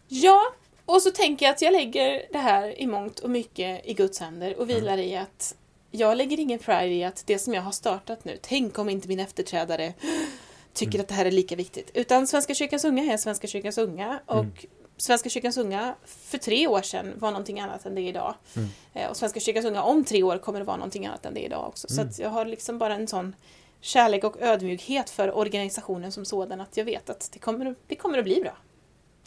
[0.08, 0.42] Ja,
[0.86, 4.20] och så tänker jag att jag lägger det här i mångt och mycket i Guds
[4.20, 5.56] händer och vilar i att
[5.92, 9.08] jag lägger ingen pride i att det som jag har startat nu, tänk om inte
[9.08, 9.94] min efterträdare
[10.74, 11.02] tycker Mm.
[11.02, 11.92] att det här är lika viktigt.
[11.94, 14.52] Utan Svenska kyrkans unga är Svenska kyrkans unga och Mm.
[14.98, 18.36] Svenska kyrkans unga för tre år sedan var någonting annat än det är idag.
[18.56, 18.68] Mm.
[18.94, 21.42] Eh, Och Svenska kyrkans unga om tre år kommer att vara någonting annat än det
[21.42, 21.88] är idag också.
[21.88, 22.10] Så Mm.
[22.10, 23.36] att jag har liksom bara en sån
[23.82, 27.96] kärlek och ödmjukhet för organisationen som sådan att jag vet att det kommer, att- det
[27.96, 28.58] kommer att bli bra.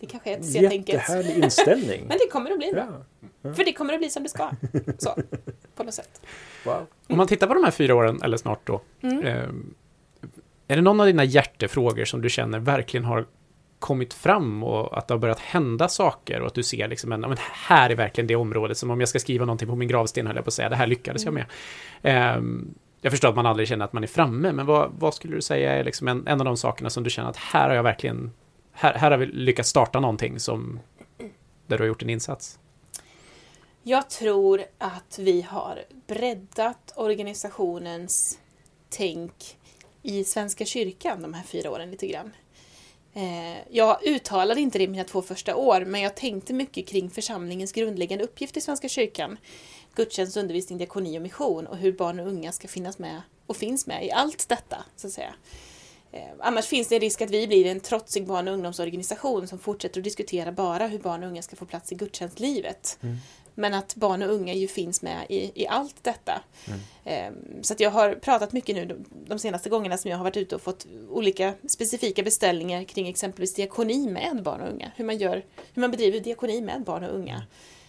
[0.01, 0.95] Det kanske är ett C-tänket.
[0.95, 2.05] Jättehärlig inställning.
[2.09, 2.87] Men det kommer att bli bra.
[3.43, 3.55] Ja.
[3.55, 4.51] För det kommer att bli som det ska.
[4.99, 5.15] Så,
[5.75, 6.21] på något sätt.
[6.65, 6.87] Wow.
[7.09, 9.27] Om man tittar på de här fyra åren, eller snart då, Mm.
[9.27, 9.49] eh,
[10.69, 13.27] är det någon av dina hjärtefrågor som du känner verkligen har
[13.81, 17.23] kommit fram och att det har börjat hända saker och att du ser liksom en,
[17.23, 19.89] ja, men här är verkligen det området som om jag ska skriva någonting på min
[19.89, 21.47] gravsten höll jag på att säga, det här lyckades jag med.
[22.37, 25.35] Um, jag förstår att man aldrig känner att man är framme, men vad, vad skulle
[25.35, 27.77] du säga är liksom en, en av de sakerna som du känner att här har
[27.77, 28.31] jag verkligen,
[28.73, 30.81] här, här har vi lyckats starta någonting som,
[31.67, 32.59] där du har gjort en insats?
[33.83, 38.39] Jag tror att vi har breddat organisationens
[38.89, 39.33] tänk
[40.03, 42.33] i Svenska kyrkan de här fyra åren lite grann.
[43.15, 47.73] Eh, Jag uttalade inte det mina två första år, men jag tänkte mycket kring församlingens
[47.73, 49.39] grundläggande uppgift i Svenska kyrkan.
[49.95, 53.87] Gudstjänst, undervisning, diakoni och mission och hur barn och unga ska finnas med och finns
[53.87, 55.35] med i allt detta, så att säga.
[56.13, 59.59] Eh, annars finns det en risk att vi blir en trotsig barn och ungdomsorganisation som
[59.59, 62.99] fortsätter att diskutera bara hur barn och unga ska få plats i gudstjänstlivet.
[63.03, 63.17] Mm.
[63.61, 66.43] Men att barn och unga ju finns med i, i allt detta.
[66.67, 66.81] Mm.
[67.05, 70.37] Ehm, Så att jag har pratat mycket nu de, senaste gångerna som jag har varit
[70.37, 74.93] ute och fått olika specifika beställningar kring exempelvis diakoni med barn och unga.
[74.97, 75.45] Hur man, gör,
[75.75, 77.43] hur man bedriver diakoni med barn och unga.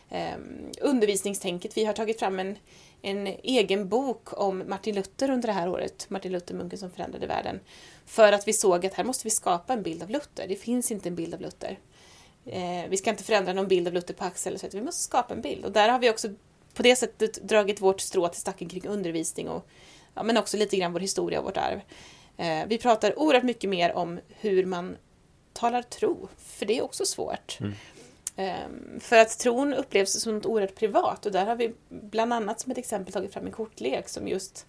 [0.09, 1.77] Ehm, undervisningstänket.
[1.77, 2.57] Vi har tagit fram en,
[3.01, 6.05] en egen bok om Martin Luther under det här året.
[6.09, 7.59] Martin Luther, munken som förändrade världen.
[8.05, 10.47] För att vi såg att här måste vi skapa en bild av Luther.
[10.47, 11.79] Det finns inte en bild av Luther.
[12.45, 15.03] Eh, vi ska inte förändra någon bild av Luther på Axel, så att vi måste
[15.03, 15.65] skapa en bild.
[15.65, 16.27] Och där har vi också
[16.73, 19.67] på det sättet dragit vårt strå till stacken kring undervisning och
[20.13, 21.81] ja, men också lite grann vår historia och vårt arv.
[22.37, 24.97] Eh, vi pratar oerhört mycket mer om hur man
[25.53, 27.57] talar tro, för det är också svårt.
[27.59, 27.73] Mm.
[28.35, 32.59] Ehm, För att tron upplevs som något oerhört privat och där har vi bland annat
[32.59, 34.65] som ett exempel tagit fram en kortlek som just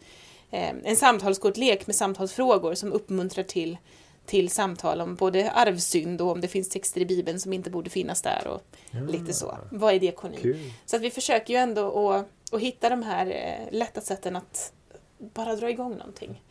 [0.51, 3.79] eh, en samtalskortlek med samtalsfrågor som uppmuntrar till,
[4.27, 7.91] till samtal om både arvsynd och om det finns texter i Bibeln som inte borde
[7.91, 8.63] finnas där och
[9.11, 9.59] lite så.
[9.71, 10.37] Vad är diakoni?
[10.37, 10.73] Kul.
[10.87, 14.73] Så att vi försöker ju ändå att, att hitta de här eh, lätta sätten att
[15.19, 16.43] bara dra igång någonting.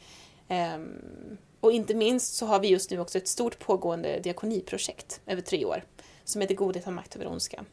[0.47, 5.41] Ehm, och inte minst så har vi just nu också ett stort pågående diakoniprojekt över
[5.41, 5.83] tre år
[6.23, 7.65] som heter Godhet har makt över ondskan.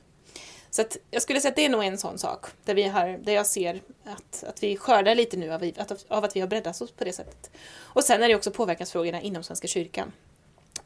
[0.71, 3.09] Så att jag skulle säga att det är nog en sån sak där, vi har,
[3.09, 6.49] där jag ser att, att vi skördar lite nu av, att, av att vi har
[6.49, 7.51] breddat oss på det sättet.
[7.79, 10.13] Och sen är det också påverkansfrågorna inom Svenska kyrkan.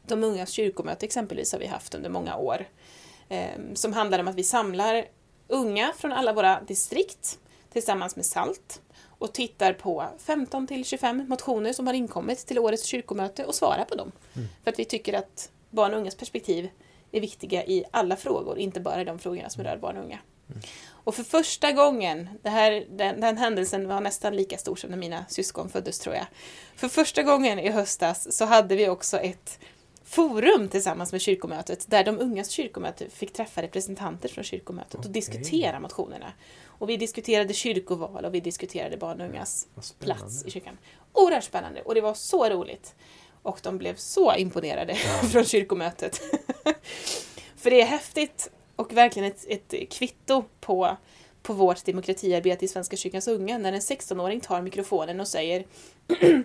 [0.06, 2.66] De ungas kyrkomöte exempelvis har vi haft under många år.
[3.28, 5.04] Eh, som handlar om att vi samlar
[5.48, 7.38] unga från alla våra distrikt
[7.72, 8.80] tillsammans med SALT
[9.18, 13.84] och tittar på 15 till 25 motioner som har inkommit till årets kyrkomöte och svarar
[13.84, 14.12] på dem.
[14.64, 16.68] För att vi tycker att barn och ungas perspektiv
[17.12, 20.18] är viktiga i alla frågor, inte bara i de frågorna som rör barn och unga.
[21.04, 24.96] Och för första gången, det här, den, den händelsen var nästan lika stor som när
[24.96, 26.26] mina syskon föddes tror jag.
[26.76, 29.58] För första gången i höstas så hade vi också ett
[30.04, 35.12] forum tillsammans med kyrkomötet där de ungas kyrkomöte fick träffa representanter från kyrkomötet och Okej.
[35.12, 36.32] diskutera motionerna.
[36.66, 39.66] Och vi diskuterade kyrkoval och vi diskuterade barn och ungas
[39.98, 40.78] plats i kyrkan.
[41.12, 42.94] Oerhört spännande och det var så roligt.
[43.42, 44.94] Och de blev så imponerade
[45.32, 46.20] från kyrkomötet.
[47.56, 50.96] För det är häftigt och verkligen ett, ett kvitto på,
[51.42, 55.64] på vårt demokratiarbete i Svenska kyrkans unga när en 16-åring tar mikrofonen och säger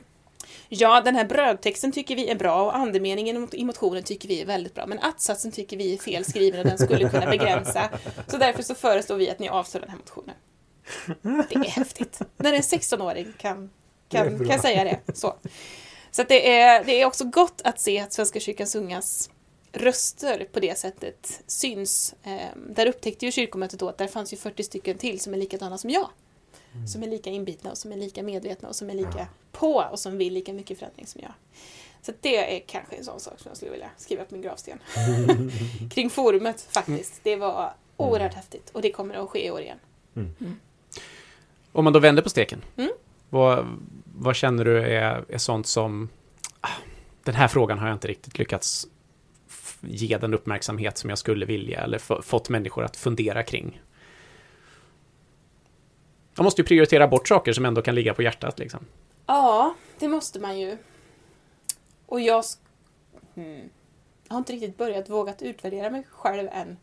[0.69, 4.45] Ja, den här brödtexten tycker vi är bra och andemeningen i motionen tycker vi är
[4.45, 7.89] väldigt bra, men att-satsen tycker vi är fel skriven och den skulle kunna begränsa.
[8.27, 10.35] Så därför så föreslår vi att ni avslår den här motionen.
[11.49, 12.19] Det är häftigt.
[12.37, 13.69] När en 16-åring kan,
[14.09, 15.17] kan, kan säga det.
[15.17, 15.35] Så,
[16.17, 19.29] så att det, är, det är också gott att se att Svenska kyrkans ungas
[19.71, 22.15] röster på det sättet syns.
[22.23, 25.37] Ehm, där upptäckte ju kyrkomötet då att där fanns ju 40 stycken till som är
[25.37, 26.09] likadana som jag.
[26.87, 29.99] Som är lika inbitna och som är lika medvetna och som är lika på och
[29.99, 31.31] som vill lika mycket förändring som jag.
[32.01, 34.79] Så det är kanske en sån sak som jag skulle vilja skriva på min gravsten.
[35.91, 37.19] Kring forumet faktiskt.
[37.23, 39.79] Det var oerhört häftigt och det kommer att ske i år igen.
[41.71, 42.91] Om man då vänder på steken, Mm
[43.29, 43.79] vad,
[44.15, 46.09] vad känner du är, är sånt som...
[46.61, 46.69] Ah,
[47.23, 48.87] den här frågan har jag inte riktigt lyckats
[49.81, 53.81] ge den uppmärksamhet som jag skulle vilja eller fått människor att fundera kring.
[56.37, 58.59] Man måste ju prioritera bort saker som ändå kan ligga på hjärtat.
[58.59, 58.79] Liksom.
[59.25, 60.77] Ja, det måste man ju.
[62.05, 62.43] Och jag...
[63.35, 63.69] Hmm.
[64.27, 66.77] Jag har inte riktigt börjat vågat utvärdera mig själv än.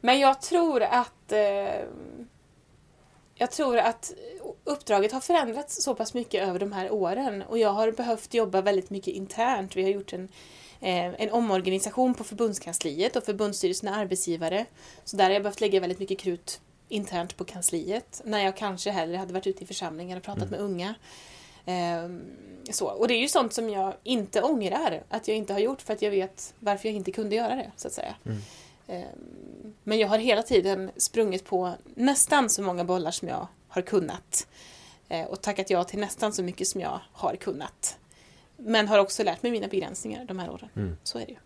[0.00, 1.32] Men jag tror att...
[1.32, 1.84] Eh,
[3.40, 4.12] jag tror att
[4.64, 8.60] uppdraget har förändrats så pass mycket över de här åren och jag har behövt jobba
[8.60, 9.76] väldigt mycket internt.
[9.76, 10.28] Vi har gjort en,
[10.80, 14.66] eh, en omorganisation på förbundskansliet och förbundsstyrelsen är arbetsgivare.
[15.04, 18.90] Så där har jag behövt lägga väldigt mycket krut internt på kansliet när jag kanske
[18.90, 20.94] hellre hade varit ute i församlingar och pratat med unga.
[21.66, 22.22] Ehm,
[22.70, 22.86] så.
[22.86, 25.92] Och det är ju sånt som jag inte ångrar att jag inte har gjort för
[25.92, 28.14] att jag vet varför jag inte kunde göra det, så att säga.
[28.26, 28.38] Mm.
[28.90, 33.82] Ehm, men jag har hela tiden sprungit på nästan så många bollar som jag har
[33.82, 34.46] kunnat.
[35.08, 37.98] Eh, och tackat ja till nästan så mycket som jag har kunnat.
[38.56, 40.68] Men har också lärt mig mina begränsningar de här åren.
[40.76, 40.96] Mm.
[41.02, 41.38] Så är det ju.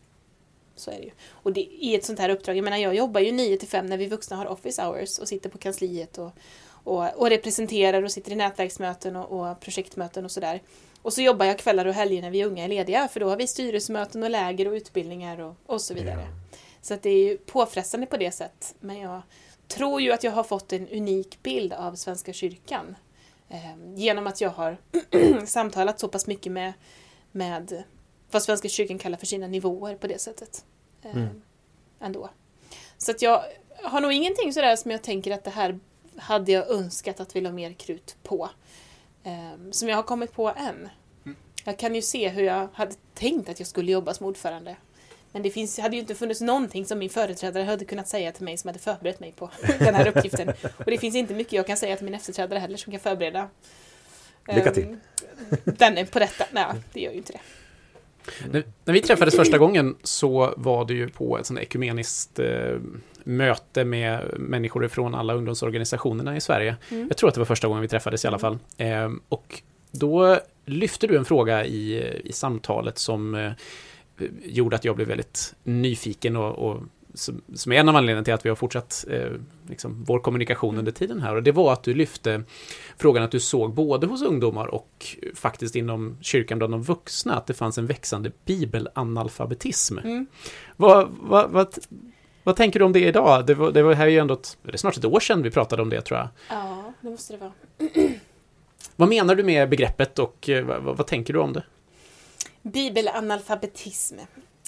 [0.77, 1.11] Så är det ju.
[1.31, 3.87] Och det, i ett sånt här uppdrag, jag menar jag jobbar ju 9 till 5
[3.87, 6.31] när vi vuxna har office hours och sitter på kansliet och,
[6.67, 10.63] och, och representerar och sitter i nätverksmöten och, och projektmöten och sådär.
[11.03, 13.37] Och så jobbar jag kvällar och helger när vi unga är lediga för då har
[13.37, 16.27] vi styrelsemöten och läger och utbildningar och, och så vidare.
[16.85, 18.75] Så att det är ju påfrestande på det sättet.
[18.81, 19.23] Men jag
[19.69, 22.97] tror ju att jag har fått en unik bild av Svenska kyrkan.
[23.49, 24.77] Eh, genom att jag har
[25.47, 26.73] samtalat så pass mycket med,
[27.33, 27.85] med
[28.31, 30.65] vad Svenska kyrkan kallar för sina nivåer på det sättet.
[31.03, 31.43] Eh, Mm.
[32.01, 32.31] Ändå.
[32.99, 33.45] Så att jag
[33.83, 35.79] har nog ingenting sådär som jag tänker att det här
[36.17, 38.51] hade jag önskat att vi la mer krut på.
[39.23, 40.89] Eh, som jag har kommit på än.
[41.65, 44.77] Jag kan ju se hur jag hade tänkt att jag skulle jobba som ordförande.
[45.35, 48.45] Men det finns, hade ju inte funnits någonting som min företrädare hade kunnat säga till
[48.45, 50.49] mig som hade förberett mig på den här uppgiften.
[50.77, 53.49] Och det finns inte mycket jag kan säga till min efterträdare heller som kan förbereda.
[54.49, 54.85] Lycka till.
[54.85, 54.99] Ehm,
[55.65, 56.45] Den är på detta.
[56.53, 57.41] Nej, det gör ju inte det.
[58.51, 62.79] När, när vi träffades första gången så var det ju på ett sånt ekumeniskt eh,
[63.25, 66.77] möte med människor från alla ungdomsorganisationerna i Sverige.
[66.91, 67.09] Mm.
[67.09, 68.59] Jag tror att det var första gången vi träffades i alla fall.
[68.77, 73.53] Eh, och då lyfte du en fråga i, i samtalet som eh,
[74.45, 76.83] gjorde att jag blev väldigt nyfiken och, och
[77.15, 79.31] som, som är en av anledningarna till att vi har fortsatt eh,
[79.69, 81.35] liksom, vår kommunikation under tiden här.
[81.35, 82.43] Och det var att du lyfte
[82.97, 87.47] frågan att du såg både hos ungdomar och faktiskt inom kyrkan bland de vuxna att
[87.47, 89.99] det fanns en växande bibelanalfabetism.
[89.99, 90.27] Mm.
[90.77, 91.79] Vad, vad, vad,
[92.43, 93.47] Vad tänker du om det idag?
[93.47, 95.51] Det var, det var här ju ändå ett, det är snart ett år sedan vi
[95.51, 96.29] pratade om det tror jag.
[96.51, 97.53] Ja, det måste det vara.
[98.97, 101.63] Vad menar du med begreppet och eh, vad, vad tänker du om det?
[102.65, 104.19] Bibelanalfabetism.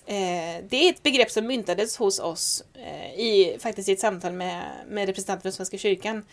[0.06, 4.32] Eh, det är ett begrepp som myntades hos oss eh, i, faktiskt i ett samtal
[4.32, 6.24] med, med representanter för Svenska kyrkan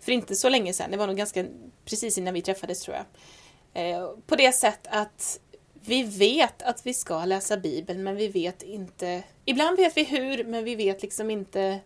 [0.00, 0.90] för inte så länge sedan.
[0.90, 1.44] Det var nog ganska
[1.84, 3.06] precis innan vi träffades tror jag.
[3.82, 5.40] Eh, på det sätt att
[5.80, 9.22] vi vet att vi ska läsa Bibeln men vi vet inte...
[9.44, 11.80] Ibland vet vi hur men vi vet liksom inte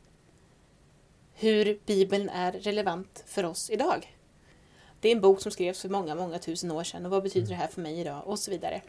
[1.35, 4.17] hur Bibeln är relevant för oss idag.
[5.01, 7.49] Det är en bok som skrevs för många, många tusen år sedan och vad betyder
[7.49, 8.83] det här för mig idag och så vidare.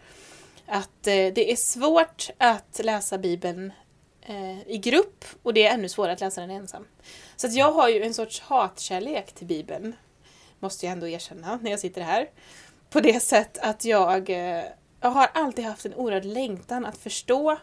[0.65, 3.74] Att eh, det är svårt att läsa Bibeln
[4.21, 6.88] eh, i grupp och det är ännu svårare att läsa den ensam.
[7.36, 9.95] Så att jag har ju en sorts hatkärlek till Bibeln,
[10.60, 12.30] måste jag ändå erkänna när jag sitter här.
[12.89, 14.63] På det sätt att jag, eh,
[15.02, 17.58] jag har alltid haft en oerhörd längtan att förstå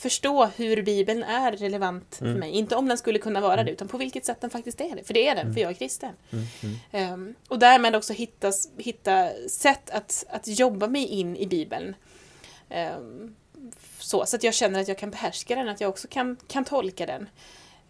[0.00, 2.50] förstå hur Bibeln är relevant för mig.
[2.50, 5.04] Inte om den skulle kunna vara det, utan på vilket sätt den faktiskt är det.
[5.04, 6.14] För det är den, för jag är kristen.
[6.92, 11.94] Um, och därmed också hitta, hitta sätt att, att jobba mig in i Bibeln.
[12.98, 13.36] Um,
[13.98, 16.64] så, så att jag känner att jag kan behärska den, att jag också kan, kan
[16.64, 17.28] tolka den.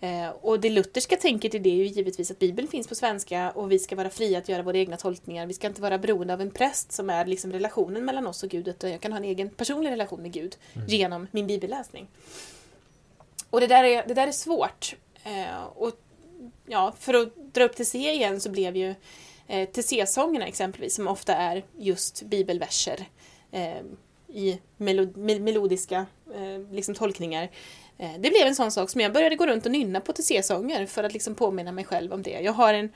[0.01, 3.51] Eh, och det lutherska tänket i det är ju givetvis att Bibeln finns på svenska
[3.51, 5.47] och vi ska vara fria att göra våra egna tolkningar.
[5.47, 8.49] Vi ska inte vara beroende av en präst som är liksom relationen mellan oss och
[8.49, 10.57] Gud, utan jag kan ha en egen personlig relation med Gud
[10.89, 12.09] genom min bibelläsning.
[13.51, 14.97] Och det där är, det där är svårt.
[15.25, 15.93] Eh, och
[16.67, 18.95] ja, för att dra upp till C igen så blev ju
[19.47, 23.07] eh, TC-sångerna exempelvis, som ofta är just bibelverser
[23.51, 23.81] eh,
[24.29, 26.07] i melod melodiska
[26.71, 27.51] liksom tolkningar.
[28.01, 30.87] Eh, det blev en sån sak som jag började gå runt och nynna på TC-sånger
[30.87, 32.41] för att liksom påminna mig själv om det.
[32.41, 32.93] Jag har en,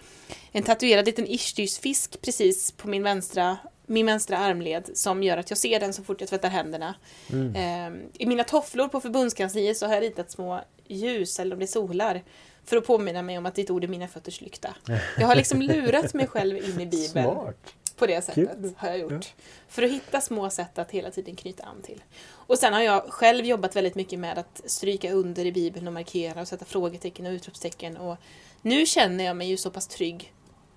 [0.52, 5.58] en tatuerad liten Ishtyrs-fisk precis på min vänstra, min vänstra armled som gör att jag
[5.58, 6.94] ser den så fort jag tvättar händerna.
[7.32, 7.54] Mm.
[7.54, 11.64] Eh, I mina tofflor på förbundskansliet så har jag ritat små ljus, eller om det
[11.64, 12.22] är solar,
[12.64, 14.74] för att påminna mig om att ditt ord är mina fötters lykta.
[15.18, 17.08] Jag har liksom lurat mig själv in i Bibeln.
[17.08, 17.74] Smart.
[17.96, 18.74] På det sättet Kul.
[18.76, 19.34] har jag gjort.
[19.68, 22.02] För att hitta små sätt att hela tiden knyta an till.
[22.46, 25.92] Och sen har jag själv jobbat väldigt mycket med att stryka under i Bibeln och
[25.92, 27.96] markera och sätta frågetecken och utropstecken.
[27.96, 28.16] Och
[28.62, 30.33] nu känner jag mig ju så pass trygg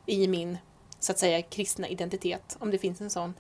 [0.06, 0.58] i min,
[1.00, 3.34] så att säga, kristna identitet, om det finns en sån.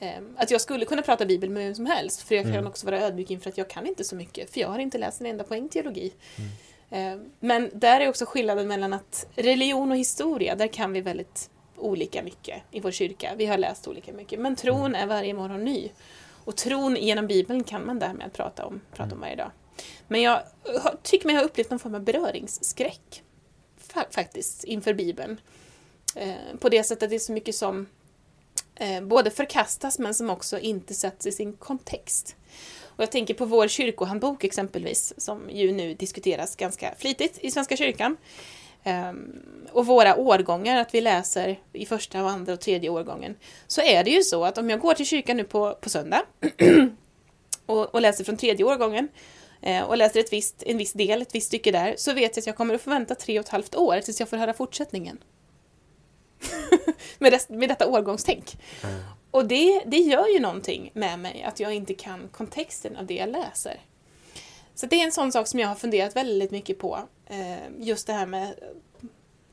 [0.00, 2.66] eh, Att jag skulle kunna prata Bibeln med vem som helst, för jag kan Mm.
[2.66, 5.20] också vara ödmjuk inför att jag kan inte så mycket, för jag har inte läst
[5.20, 6.12] en enda poäng teologi.
[6.90, 11.50] Eh, Men där är också skillnaden mellan att religion och historia, där kan vi väldigt
[11.76, 13.32] olika mycket i vår kyrka.
[13.36, 14.40] Vi har läst olika mycket.
[14.40, 15.88] Men tron är varje morgon ny.
[16.44, 19.50] Och tron genom Bibeln kan man därmed prata om, prata om varje dag.
[20.08, 20.42] Men jag
[20.82, 23.22] har- tycker mig ha upplevt någon form av beröringsskräck
[23.92, 25.40] fa- faktiskt inför Bibeln.
[26.16, 27.86] Eh, på det sättet att det är så mycket som
[28.74, 32.36] eh, både förkastas men som också inte sätts i sin kontext.
[32.82, 37.76] Och jag tänker på vår kyrkohandbok exempelvis, som ju nu diskuteras ganska flitigt i Svenska
[37.76, 38.16] kyrkan.
[38.84, 43.36] Ehm, och våra årgångar, att vi läser i första, och andra och tredje årgången.
[43.66, 46.22] Så är det ju så att om jag går till kyrkan nu på, på söndag
[47.66, 49.08] och, och läser från tredje årgången
[49.62, 52.42] eh, och läser ett visst, en viss del, ett visst stycke där, så vet jag
[52.42, 54.52] att jag kommer att få vänta tre och ett halvt år tills jag får höra
[54.52, 55.18] fortsättningen.
[57.18, 58.56] med, det, med detta årgångstänk.
[59.30, 63.14] Och det, det gör ju någonting med mig, att jag inte kan kontexten av det
[63.14, 63.80] jag läser.
[64.80, 66.98] Så det är en sån sak som jag har funderat väldigt mycket på.
[67.26, 68.54] Eh, just det här med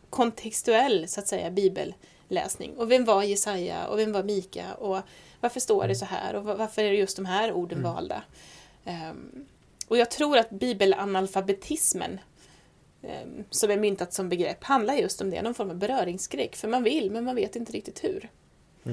[0.10, 2.78] kontextuell, så att säga, bibelläsning.
[2.78, 5.00] Och vem var Jesaja och vem var Mika och
[5.42, 8.24] varför står det så här och va- varför är det just de här orden valda?
[8.86, 9.46] Ehm,
[9.88, 12.20] och jag tror att bibelanalfabetismen,
[13.04, 16.56] ehm, som är myntat som begrepp, handlar just om det, någon form av beröringsskräck.
[16.56, 18.30] För man vill, men man vet inte riktigt hur.
[18.86, 18.92] Eh,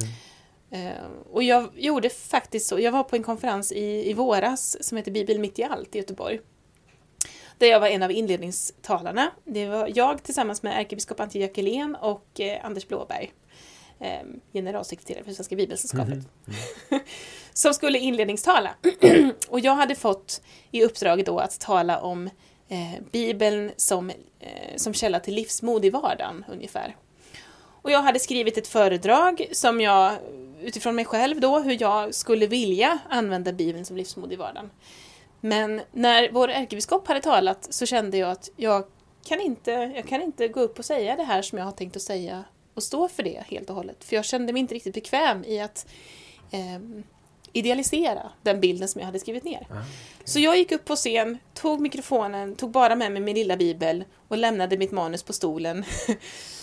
[1.31, 5.11] Och jag gjorde faktiskt så, jag var på en konferens i, i våras som heter
[5.11, 6.41] Bibeln mitt i allt i Göteborg.
[7.59, 9.31] Där jag var en av inledningstalarna.
[9.45, 13.33] Det var jag tillsammans med ärkebiskop Antje Jackelén och eh, Anders Blåberg,
[14.01, 14.23] eh,
[14.53, 16.19] generalsekreterare för Svenska Bibelsällskapet,
[17.53, 18.75] som skulle inledningstala.
[19.49, 22.31] och jag hade fått i uppdrag då att tala om
[22.69, 26.97] eh, Bibeln som, eh, som källa till livsmod i vardagen ungefär.
[27.85, 30.15] Och jag hade skrivit ett föredrag som jag,
[30.63, 34.71] utifrån mig själv då, hur jag skulle vilja använda Bibeln som livsmod i vardagen.
[35.41, 38.85] Men när vår ärkebiskop hade talat så kände jag att jag
[39.25, 41.97] kan, inte, jag kan inte gå upp och säga det här som jag har tänkt
[41.97, 42.45] att säga
[42.75, 44.05] och stå för det helt och hållet.
[44.05, 45.87] För jag kände mig inte riktigt bekväm i att
[46.51, 47.03] ehm,
[47.53, 49.67] idealisera den bilden som jag hade skrivit ner.
[50.25, 54.05] Så jag gick upp på scen, tog mikrofonen, tog bara med mig min lilla bibel
[54.29, 55.85] och lämnade mitt manus på stolen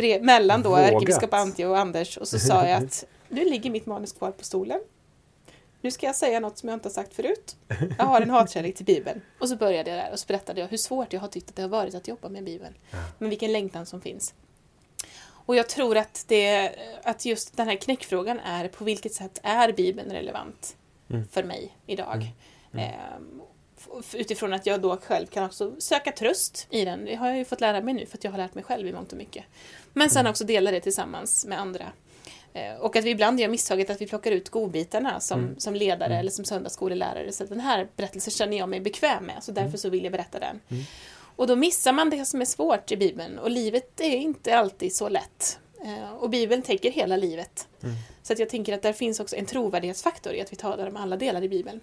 [0.00, 0.92] Bre- mellan då Vågat.
[0.92, 4.44] ärkebiskop Antje och Anders och så sa jag att nu ligger mitt manus kvar på
[4.44, 4.80] stolen.
[5.80, 7.56] nu ska jag säga något som jag inte har sagt förut.
[7.98, 9.20] Jag har en hatkärlek till Bibeln.
[9.38, 11.56] Och så började jag där och så berättade jag hur svårt jag har tyckt att
[11.56, 12.74] det har varit att jobba med Bibeln.
[12.90, 12.98] Ja.
[13.18, 14.34] Men vilken längtan som finns.
[15.46, 16.70] Och jag tror att, det,
[17.02, 20.76] att just den här knäckfrågan är på vilket sätt är Bibeln relevant
[21.10, 21.28] Mm.
[21.28, 22.26] för mig idag?
[22.72, 22.84] Mm.
[22.84, 23.40] Ehm,
[24.00, 27.04] f- utifrån att jag då själv kan också söka tröst i den.
[27.04, 28.86] Det har jag ju fått lära mig nu för att jag har lärt mig själv
[28.86, 29.44] i mångt och mycket.
[29.92, 31.86] Men sen också dela det tillsammans med andra.
[32.52, 35.58] Eh, Och att vi ibland gör misstaget att vi plockar ut godbitarna som, Mm.
[35.60, 36.18] som ledare Mm.
[36.20, 37.32] eller som söndagsskolelärare.
[37.32, 39.78] Så att den här berättelsen känner jag mig bekväm med, så därför Mm.
[39.78, 40.60] så vill jag berätta den.
[40.68, 40.82] Mm.
[41.36, 44.94] Och då missar man det som är svårt i Bibeln och livet är inte alltid
[44.96, 45.58] så lätt.
[45.84, 47.68] Eh, Och Bibeln täcker hela livet.
[47.82, 47.94] Mm.
[48.22, 50.96] Så att jag tänker att där finns också en trovärdighetsfaktor i att vi talar om
[50.96, 51.80] alla delar i Bibeln.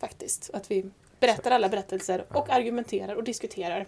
[0.00, 0.50] Faktiskt.
[0.52, 0.90] Att vi
[1.20, 3.86] berättar alla berättelser och argumenterar och diskuterar.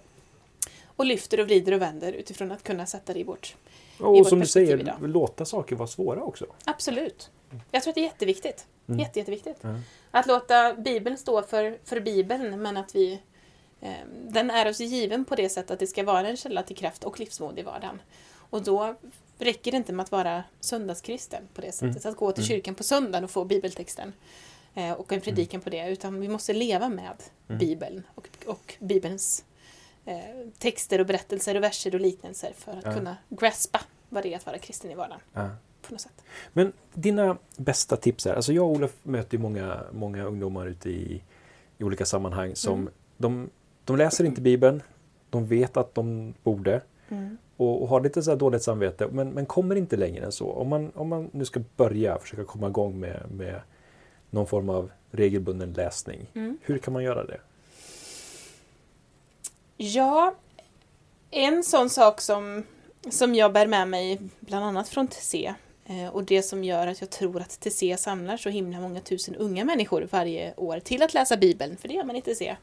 [1.00, 3.56] Och lyfter och vrider och vänder utifrån att kunna sätta det i vårt...
[3.98, 4.96] I Och vårt som du säger, idag.
[5.08, 6.46] låta saker vara svåra också.
[6.64, 7.30] Absolut.
[7.70, 8.66] Jag tror att det är jätteviktigt.
[8.88, 9.00] Mm.
[9.00, 9.56] Jätte, jätteviktigt.
[9.60, 9.74] Ja.
[10.10, 13.20] Att låta Bibeln stå för, för Bibeln, men att vi...
[13.80, 13.90] Eh,
[14.28, 17.04] den är oss given på det sättet att det ska vara en källa till kraft
[17.04, 18.02] och livsmod i vardagen.
[18.50, 18.94] Och då
[19.38, 22.06] räcker det inte med att vara söndagskristen på det sättet.
[22.06, 22.48] Att gå till Mm.
[22.48, 24.12] kyrkan på söndagen och få bibeltexten
[24.74, 25.88] eh, och en predikan på det.
[25.88, 27.16] Utan vi måste leva med
[27.48, 27.58] Mm.
[27.58, 29.44] Bibeln och, och Bibelns
[30.58, 32.92] texter och berättelser och verser och liknelser för att Ja.
[32.94, 35.20] kunna graspa vad det är att vara kristen i vardagen.
[35.32, 35.48] Ja.
[35.82, 36.24] På något sätt.
[36.52, 38.34] Men dina bästa tips här.
[38.34, 41.22] Alltså jag och Olof möter många, många ungdomar ute i,
[41.78, 42.92] i olika sammanhang som Mm.
[43.16, 43.50] de,
[43.84, 44.82] de läser inte Bibeln.
[45.30, 47.38] De vet att de borde Mm.
[47.56, 50.46] och, och har lite så dåligt samvete men, men kommer inte längre än så.
[50.52, 53.60] Om man, om man nu ska börja försöka komma igång med, med
[54.30, 56.30] någon form av regelbunden läsning.
[56.34, 56.58] Mm.
[56.62, 57.40] Hur kan man göra det?
[59.82, 60.34] Ja,
[61.30, 62.64] en sån sak som,
[63.10, 65.54] som jag bär med mig bland annat från TC
[65.86, 69.36] eh, och det som gör att jag tror att TC samlar så himla många tusen
[69.36, 72.56] unga människor varje år till att läsa Bibeln, för det gör man i TC,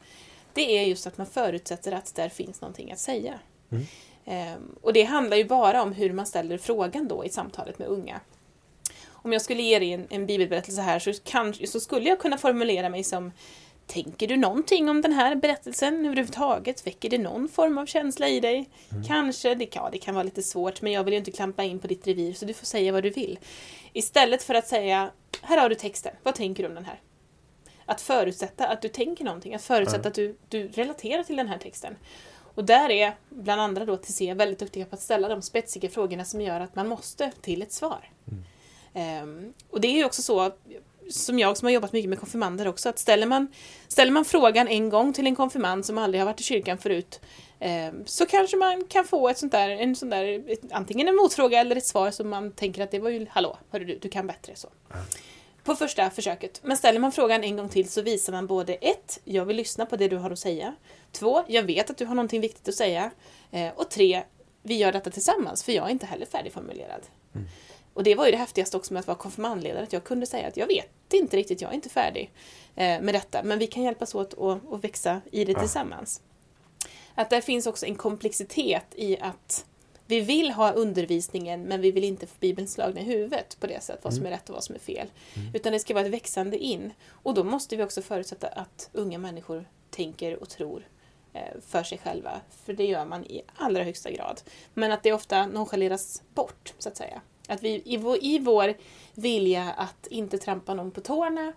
[0.52, 3.38] det är just att man förutsätter att där finns någonting att säga.
[3.70, 3.84] Mm.
[4.24, 7.88] Ehm, Och det handlar ju bara om hur man ställer frågan då i samtalet med
[7.88, 8.20] unga.
[9.06, 12.38] Om jag skulle ge dig en, en bibelberättelse här så, kan, så skulle jag kunna
[12.38, 13.32] formulera mig som
[13.88, 16.86] Tänker du någonting om den här berättelsen överhuvudtaget?
[16.86, 18.68] Väcker det någon form av känsla i dig?
[19.06, 21.78] Kanske, det kan, det kan vara lite svårt, men jag vill ju inte klampa in
[21.78, 23.38] på ditt revir, så du får säga vad du vill.
[23.92, 25.10] Istället för att säga,
[25.42, 27.00] här har du texten, vad tänker du om den här?
[27.86, 30.08] Att förutsätta att du tänker någonting, att förutsätta Ja.
[30.08, 31.96] att du, du relaterar till den här texten.
[32.54, 36.24] Och där är bland andra då TC väldigt duktiga på att ställa de spetsiga frågorna
[36.24, 38.10] som gör att man måste till ett svar.
[38.28, 38.44] Mm.
[38.94, 40.52] Ehm, och det är ju också så,
[41.10, 43.48] som jag som har jobbat mycket med konfirmander också, att ställer man,
[43.88, 47.20] ställer man frågan en gång till en konfirmand som aldrig har varit i kyrkan förut,
[47.60, 51.16] eh, så kanske man kan få ett sånt där, en sån där, ett, antingen en
[51.16, 54.08] motfråga eller ett svar som man tänker att det var ju, hallå, hörru du, du
[54.08, 54.68] kan bättre så.
[55.64, 56.60] På första försöket.
[56.64, 59.86] Men ställer man frågan en gång till så visar man både ett, jag vill lyssna
[59.86, 60.74] på det du har att säga.
[61.12, 63.10] Två, jag vet att du har någonting viktigt att säga.
[63.50, 64.22] Eh, och tre,
[64.62, 67.00] vi gör detta tillsammans, för jag är inte heller färdigformulerad.
[67.34, 67.48] Mm.
[67.98, 70.48] Och det var ju det häftigaste också med att vara konfirmandledare, att jag kunde säga
[70.48, 72.30] att jag vet inte riktigt, jag är inte färdig
[72.76, 76.20] eh, med detta, men vi kan hjälpas åt att, växa i det tillsammans.
[77.14, 79.66] Att där finns också en komplexitet i att
[80.06, 83.82] vi vill ha undervisningen men vi vill inte få Bibeln slagna i huvudet på det
[83.82, 85.08] sättet, vad som är rätt och vad som är fel.
[85.34, 85.54] Mm.
[85.54, 86.92] Utan det ska vara ett växande in.
[87.10, 90.88] Och då måste vi också förutsätta att unga människor tänker och tror
[91.32, 92.40] eh, för sig själva.
[92.64, 94.40] För det gör man i allra högsta grad.
[94.74, 97.20] Men att det ofta nonchaleras bort, så att säga.
[97.48, 98.74] Att vi i vår, i vår
[99.14, 101.52] vilja att inte trampa någon på tårna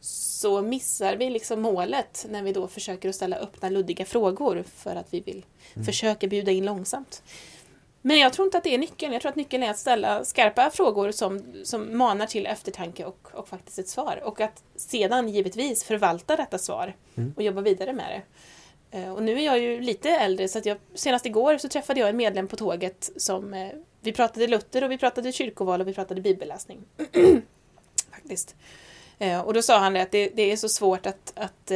[0.00, 4.96] så missar vi liksom målet när vi då försöker att ställa öppna luddiga frågor för
[4.96, 5.44] att vi vill
[5.86, 7.22] försöka bjuda in långsamt.
[8.06, 9.12] Men jag tror inte att det är nyckeln.
[9.12, 13.28] Jag tror att nyckeln är att ställa skarpa frågor som, som manar till eftertanke och,
[13.32, 14.20] och faktiskt ett svar.
[14.24, 17.32] Och att sedan givetvis förvalta detta svar Mm.
[17.36, 18.22] och jobba vidare med det.
[18.94, 22.00] Eh, Och nu är jag ju lite äldre så att jag, senast igår så träffade
[22.00, 25.88] jag en medlem på tåget som eh, vi pratade Luther och vi pratade kyrkoval och
[25.88, 26.84] vi pratade bibelläsning.
[28.10, 28.56] Faktiskt.
[29.18, 31.72] Eh, Och då sa han det att det, det är så svårt att, att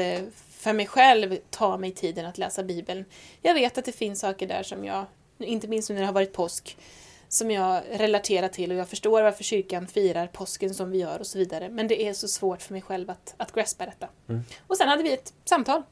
[0.51, 3.05] för mig själv ta mig tiden att läsa Bibeln.
[3.43, 5.05] Jag vet att det finns saker där som jag,
[5.39, 6.77] inte minst nu när det har varit påsk,
[7.29, 11.27] som jag relaterar till och jag förstår varför kyrkan firar påsken som vi gör och
[11.27, 11.69] så vidare.
[11.69, 14.09] Men det är så svårt för mig själv att, att graspa detta.
[14.29, 14.43] Mm.
[14.67, 15.83] Och sen hade vi ett samtal.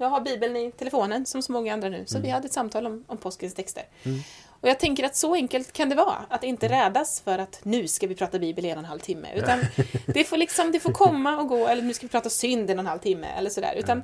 [0.00, 2.22] Jag har Bibeln i telefonen som så många andra nu, så Mm.
[2.22, 3.84] vi hade ett samtal om, om påskens texter.
[4.02, 4.20] Mm.
[4.60, 7.88] Och jag tänker att så enkelt kan det vara, att inte rädas för att nu
[7.88, 9.28] ska vi prata Bibel i en och en halv timme.
[9.34, 9.60] Utan
[10.06, 12.72] det får, liksom, det får komma och gå, eller nu ska vi prata synd i
[12.72, 13.74] en och en halv timme, eller sådär.
[13.76, 14.02] Utan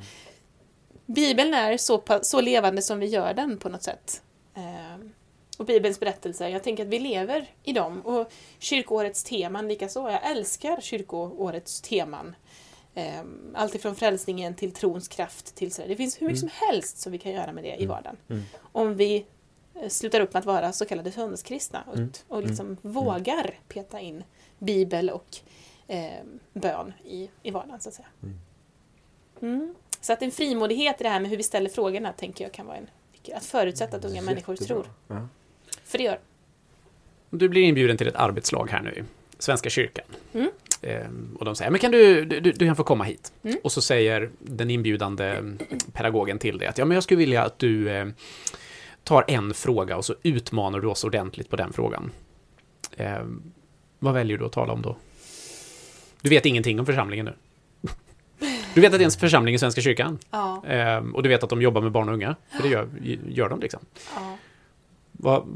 [1.07, 4.23] Bibeln är så, så levande som vi gör den på något sätt.
[4.55, 5.13] Ehm,
[5.59, 8.01] och Bibelns berättelser, jag tänker att vi lever i dem.
[8.01, 10.11] Och kyrkoårets teman likaså.
[10.11, 12.35] Jag älskar kyrkoårets teman.
[12.99, 13.23] Eh,
[13.55, 15.89] allt ifrån frälsningen till trons kraft till sådär.
[15.89, 16.51] Det finns hur mycket Mm.
[16.51, 17.89] som helst som vi kan göra med det i Mm.
[17.89, 18.17] vardagen.
[18.29, 18.43] Mm.
[18.61, 19.27] Om vi
[19.75, 22.11] eh, slutar upp med att vara så kallade söndagskristna och, Mm.
[22.29, 24.25] och liksom vågar peta in
[24.59, 25.37] bibel och
[25.87, 26.11] eh,
[26.53, 28.09] bön i, i vardagen så att säga.
[28.23, 28.39] Mm.
[29.41, 29.75] Mm.
[30.01, 32.67] Så att en frimodighet i det här med hur vi ställer frågorna tänker jag kan
[32.67, 32.91] vara en
[33.35, 34.83] att förutsätta att unga människor Jättebra.
[34.83, 34.95] tror.
[35.09, 35.29] Ja.
[35.85, 36.21] För det gör
[37.31, 39.05] Du blir inbjuden till ett arbetslag här nu
[39.39, 40.05] Svenska kyrkan.
[40.35, 40.51] Mm.
[40.83, 43.33] Ehm, och de säger, men kan du, du, du kan få komma hit.
[43.43, 43.57] Mm.
[43.65, 45.43] Och så säger den inbjudande
[45.93, 48.07] pedagogen till dig att, ja men jag skulle vilja att du eh,
[49.05, 52.11] tar en fråga och så utmanar du oss ordentligt på den frågan.
[52.97, 53.43] Ehm,
[53.99, 54.97] vad väljer du att tala om då?
[56.23, 57.35] Du vet ingenting om församlingen nu.
[58.75, 60.19] Du vet att det är en församling i Svenska kyrkan.
[60.31, 62.37] Ja, Ehm, och du vet att de jobbar med barn och unga.
[62.57, 62.89] För det gör,
[63.29, 63.81] gör de liksom.
[64.15, 64.39] ja.
[65.13, 65.47] Vad,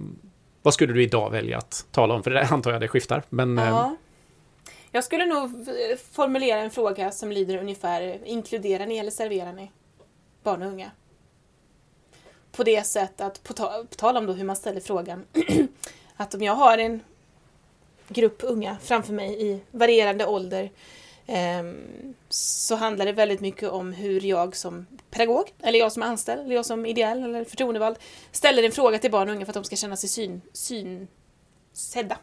[0.63, 2.23] vad skulle du idag välja att tala om?
[2.23, 3.23] För det antar jag det skiftar.
[3.29, 3.97] Men ja.
[4.93, 9.71] Jag skulle nog eh, formulera en fråga som lyder ungefär Inkluderar ni eller serverar ni
[10.43, 10.91] barn och unga?
[12.53, 15.25] På det sätt att, på, ta, på tal om då hur man ställer frågan,
[16.17, 17.01] att om jag har en
[18.09, 20.71] grupp unga framför mig i varierande ålder ehm,
[21.33, 26.41] Ehm, så handlar det väldigt mycket om hur jag som pedagog, eller jag som anställd,
[26.41, 27.97] eller jag som ideell eller förtroendevald
[28.33, 32.19] ställer en fråga till barn och unga för att de ska känna sig syn, synsedda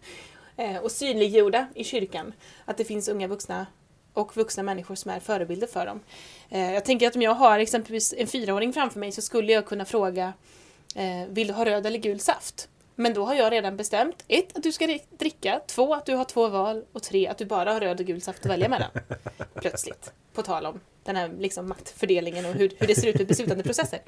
[0.56, 2.32] ehm, och synliggjorda i kyrkan.
[2.64, 3.66] Att det finns unga vuxna
[4.12, 6.00] och vuxna människor som är förebilder för dem.
[6.50, 9.66] Ehm, jag tänker att om jag har exempelvis en fyraåring framför mig så skulle jag
[9.66, 10.32] kunna fråga
[10.94, 12.68] eh, Vill du ha röd eller gul saft?
[12.98, 16.24] Men då har jag redan bestämt ett, att du ska dricka, två, att du har
[16.24, 18.90] två val och tre, att du bara har röd och gul saft att välja mellan.
[19.54, 20.12] Plötsligt.
[20.32, 23.62] På tal om den här liksom, maktfördelningen och hur, hur det ser ut med beslutande
[23.64, 24.00] processer.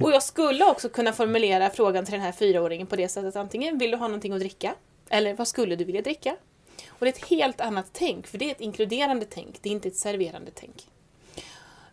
[0.00, 3.78] Och jag skulle också kunna formulera frågan till den här fyraåringen på det sättet antingen
[3.78, 4.74] vill du ha någonting att dricka?
[5.08, 6.36] Eller vad skulle du vilja dricka?
[6.88, 9.72] Och det är ett helt annat tänk, för det är ett inkluderande tänk, det är
[9.72, 10.86] inte ett serverande tänk.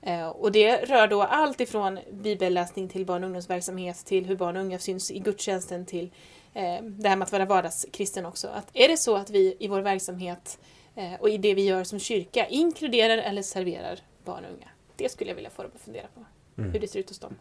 [0.06, 4.56] Eh, Och det rör då allt ifrån bibelläsning till barn och ungdomsverksamhet till hur barn
[4.58, 6.12] och unga syns i gudstjänsten till
[6.54, 8.48] eh, det här med att vara vardagskristen också.
[8.48, 10.60] Att är det så att vi i vår verksamhet
[10.96, 14.70] eh, och i det vi gör som kyrka inkluderar eller serverar barn och unga?
[14.96, 16.26] Det skulle jag vilja få dem att fundera på,
[16.58, 16.72] Mm.
[16.72, 17.36] hur det ser ut hos dem.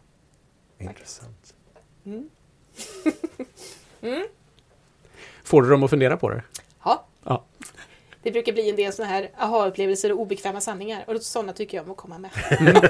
[0.78, 1.54] Intressant.
[2.04, 2.28] Mm.
[5.44, 6.42] får du dem att fundera på det?
[6.84, 7.04] Ja.
[8.24, 11.04] Det brukar bli en del sådana här aha-upplevelser och obekväma sanningar.
[11.06, 12.30] Och sådana tycker jag om att komma med.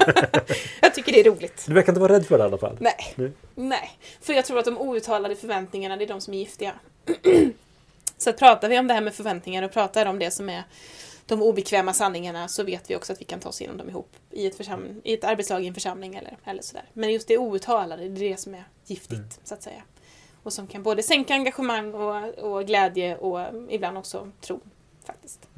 [0.80, 1.64] jag tycker det är roligt.
[1.66, 2.76] Du verkar inte vara rädd för det i alla fall.
[2.80, 2.94] Nej.
[3.16, 3.32] Nej.
[3.54, 3.90] Nej.
[4.20, 6.72] För jag tror att de outtalade förväntningarna, det är de som är giftiga.
[8.18, 10.62] Så att pratar vi om det här med förväntningar och pratar om det som är
[11.26, 14.10] de obekväma sanningarna så vet vi också att vi kan ta oss igenom dem ihop
[14.30, 14.60] i ett,
[15.04, 16.84] i ett arbetslag i en församling eller, eller sådär.
[16.92, 19.28] Men just det outtalade, det är det som är giftigt, Mm.
[19.44, 19.82] så att säga.
[20.42, 24.60] Och som kan både sänka engagemang och, och glädje och ibland också tro,
[25.06, 25.48] faktiskt.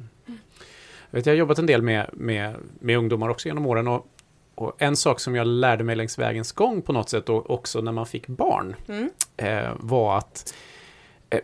[1.09, 3.87] Jag, vet, jag har jobbat en del med, med, med ungdomar också genom åren.
[3.87, 4.07] Och,
[4.55, 7.81] och en sak som jag lärde mig längs vägens gång på något sätt och också
[7.81, 9.09] när man fick barn Mm.
[9.37, 10.53] eh, var att
[11.29, 11.39] eh,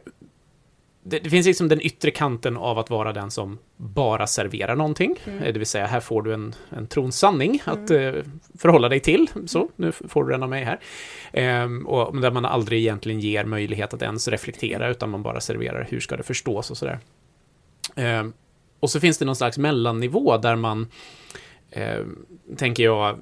[1.06, 5.16] det, det finns liksom den yttre kanten av att vara den som bara serverar någonting.
[5.26, 5.44] Mm.
[5.44, 8.14] Eh, Det vill säga, här får du en, en tronsanning att eh,
[8.60, 9.28] förhålla dig till.
[9.46, 10.80] Så, nu får du den av mig här.
[11.34, 15.88] Ehm, och där man aldrig egentligen ger möjlighet att ens reflektera, utan man bara serverar
[15.90, 17.00] hur ska det förstås och sådär.
[17.96, 18.34] Ehm,
[18.80, 20.88] och så finns det någon slags mellannivå där man,
[21.72, 22.26] ehm,
[22.58, 23.20] tänker jag,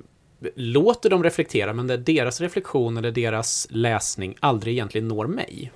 [0.55, 5.72] låter dem reflektera, men där deras reflektion eller deras läsning aldrig egentligen når mig.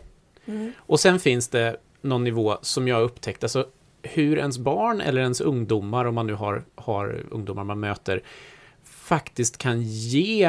[0.45, 0.71] Mm.
[0.77, 3.67] Och sen finns det någon nivå som jag upptäckt, alltså
[4.01, 8.23] hur ens barn eller ens ungdomar, om man nu har, har ungdomar man möter,
[8.83, 10.43] faktiskt kan ge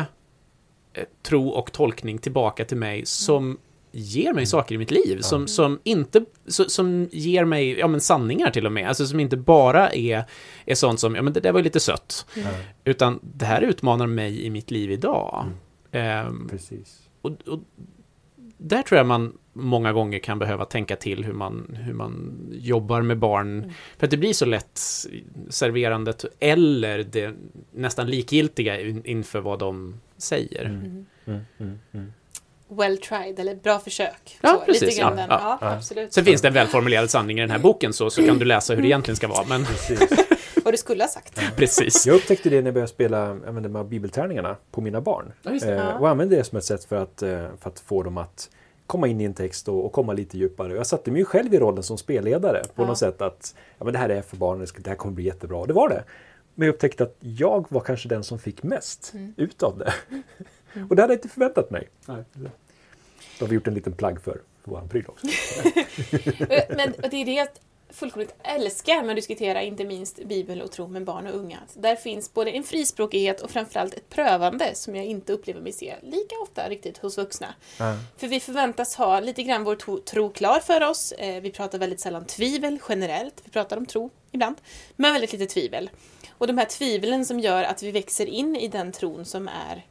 [0.92, 3.59] eh, tro och tolkning tillbaka till mig som
[3.99, 8.51] ger mig saker i mitt liv, som, som inte, som ger mig, ja men sanningar
[8.51, 10.24] till och med, alltså som inte bara är,
[10.66, 12.49] är sånt som, ja men det där var ju lite sött, Mm.
[12.84, 15.44] Utan det här utmanar mig i mitt liv idag.
[15.92, 17.09] Ehm, precis.
[17.22, 17.61] och, och
[18.59, 23.03] där tror jag man många gånger kan behöva tänka till hur man, hur man jobbar
[23.03, 23.59] med barn.
[23.59, 23.70] Mm.
[23.99, 24.80] För att det blir så lätt
[25.49, 27.34] serverandet eller det
[27.72, 30.64] nästan likgiltiga in, inför vad de säger.
[30.64, 31.07] Mm.
[31.92, 32.12] Mm.
[32.70, 32.90] Mm, mm, mm.
[32.90, 34.38] Well tried, eller bra försök.
[34.42, 35.30] Ja, så, Lite precis, grann ja, den.
[35.30, 36.12] ja, Ja, absolut.
[36.12, 38.74] Sen finns det en välformulerad sanning i den här boken så, så kan du läsa
[38.74, 39.44] hur det egentligen ska vara.
[39.48, 39.66] Men.
[40.64, 41.40] Vad du skulle ha sagt.
[41.56, 42.06] precis.
[42.06, 45.32] Jag upptäckte det när jag började spela jag använde de här bibeltärningarna på mina barn.
[45.68, 47.28] Eh, och använde det som ett sätt för att, eh,
[47.60, 48.50] för att få dem att
[48.86, 50.74] komma in i en text och, och komma lite djupare.
[50.74, 52.86] Jag satte mig ju själv i rollen som spelledare på Ja.
[52.86, 55.58] något sätt att ja, men det här är för barnen, det här kommer bli jättebra.
[55.58, 56.04] Och det var det.
[56.54, 59.34] Men jag upptäckte att jag var kanske den som fick mest Mm.
[59.36, 59.92] utav det.
[60.90, 61.88] Och det hade jag inte förväntat mig.
[62.06, 62.24] Nej.
[63.38, 65.26] Då har vi gjort en liten plagg för vår pryl också.
[66.76, 67.60] Men det är det att
[67.90, 71.58] fullkomligt älskar med att diskutera inte minst Bibel och tro med barn och unga.
[71.74, 75.94] Där finns både en frispråkighet och framförallt ett prövande som jag inte upplever mig se
[76.02, 77.54] lika ofta riktigt hos vuxna.
[77.78, 77.96] Ja.
[78.16, 81.12] För vi förväntas ha lite grann vår tro klar för oss.
[81.12, 83.42] Eh, Vi pratar väldigt sällan tvivel generellt.
[83.44, 84.56] Vi pratar om tro ibland,
[84.96, 85.90] men väldigt lite tvivel.
[86.30, 89.86] Och de här tvivlen som gör att vi växer in i den tron som är,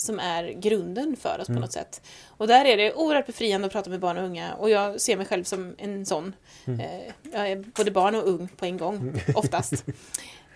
[0.00, 2.02] som är grunden för oss på något sätt.
[2.28, 5.16] Och där är det oerhört befriande att prata med barn och unga och jag ser
[5.16, 6.34] mig själv som en sån.
[6.66, 9.84] Eh, Jag är både barn och ung på en gång, oftast.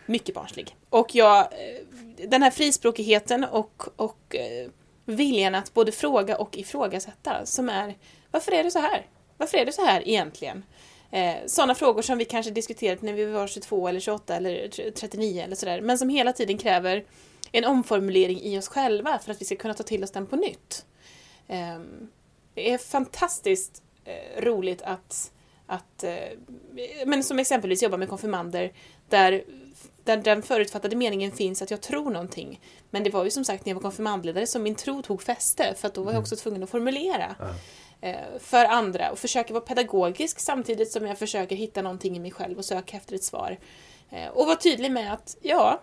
[0.06, 0.76] Mycket barnslig.
[0.90, 4.70] Och jag, eh, den här frispråkigheten och, och eh,
[5.04, 7.94] viljan att både fråga och ifrågasätta som är
[8.30, 9.06] varför är det så här?
[9.36, 10.64] Varför är det så här egentligen?
[11.10, 15.42] Eh, Sådana frågor som vi kanske diskuterat när vi var 22 eller 28 eller 39
[15.42, 17.04] eller sådär, men som hela tiden kräver
[17.58, 20.36] en omformulering i oss själva för att vi ska kunna ta till oss den på
[20.36, 20.86] nytt.
[21.48, 22.08] Ehm,
[22.54, 25.32] Det är fantastiskt eh, roligt att,
[25.66, 26.38] att eh,
[27.06, 28.72] men som exempelvis jobba med konfirmander
[29.08, 29.44] där,
[30.04, 32.60] där den förutfattade meningen finns att jag tror någonting.
[32.90, 35.74] Men det var ju som sagt när jag var konfirmandledare som min tro tog fäste
[35.76, 37.36] för att då var jag också tvungen att formulera
[38.00, 42.30] eh, för andra och försöka vara pedagogisk samtidigt som jag försöker hitta någonting i mig
[42.30, 43.58] själv och söka efter ett svar.
[44.32, 45.80] Och vara tydlig med att ja,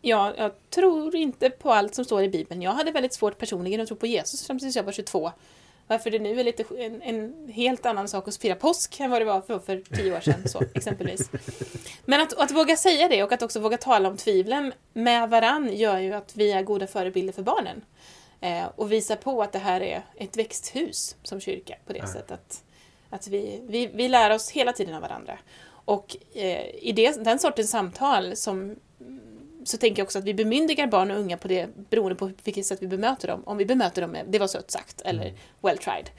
[0.00, 2.62] ja, jag tror inte på allt som står i Bibeln.
[2.62, 5.32] Jag hade väldigt svårt personligen att tro på Jesus fram tills jag var 22.
[5.86, 9.20] Varför det nu är lite en, en helt annan sak att fira påsk än vad
[9.20, 11.30] det var för, för tio år sedan, så, exempelvis.
[12.04, 15.76] Men att, att våga säga det och att också våga tala om tvivlen med varann
[15.76, 17.84] gör ju att vi är goda förebilder för barnen.
[18.40, 22.30] Eh, och visar på att det här är ett växthus som kyrka på det sättet
[22.30, 22.64] att,
[23.10, 25.38] att vi, vi, vi lär oss hela tiden av varandra.
[25.68, 28.76] Och eh, i det, den sortens samtal som
[29.68, 32.66] så tänker jag också att vi bemyndigar barn och unga på det beroende på vilket
[32.66, 33.42] sätt vi bemöter dem.
[33.46, 36.10] Om vi bemöter dem med det var sött sagt eller well tried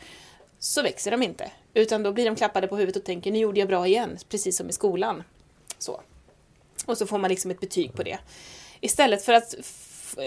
[0.59, 1.51] så växer de inte.
[1.73, 4.57] Utan då blir de klappade på huvudet och tänker nu gjorde jag bra igen, precis
[4.57, 5.23] som i skolan.
[5.77, 6.01] Så.
[6.85, 8.19] Och så får man liksom ett betyg på det.
[8.81, 9.55] Istället för att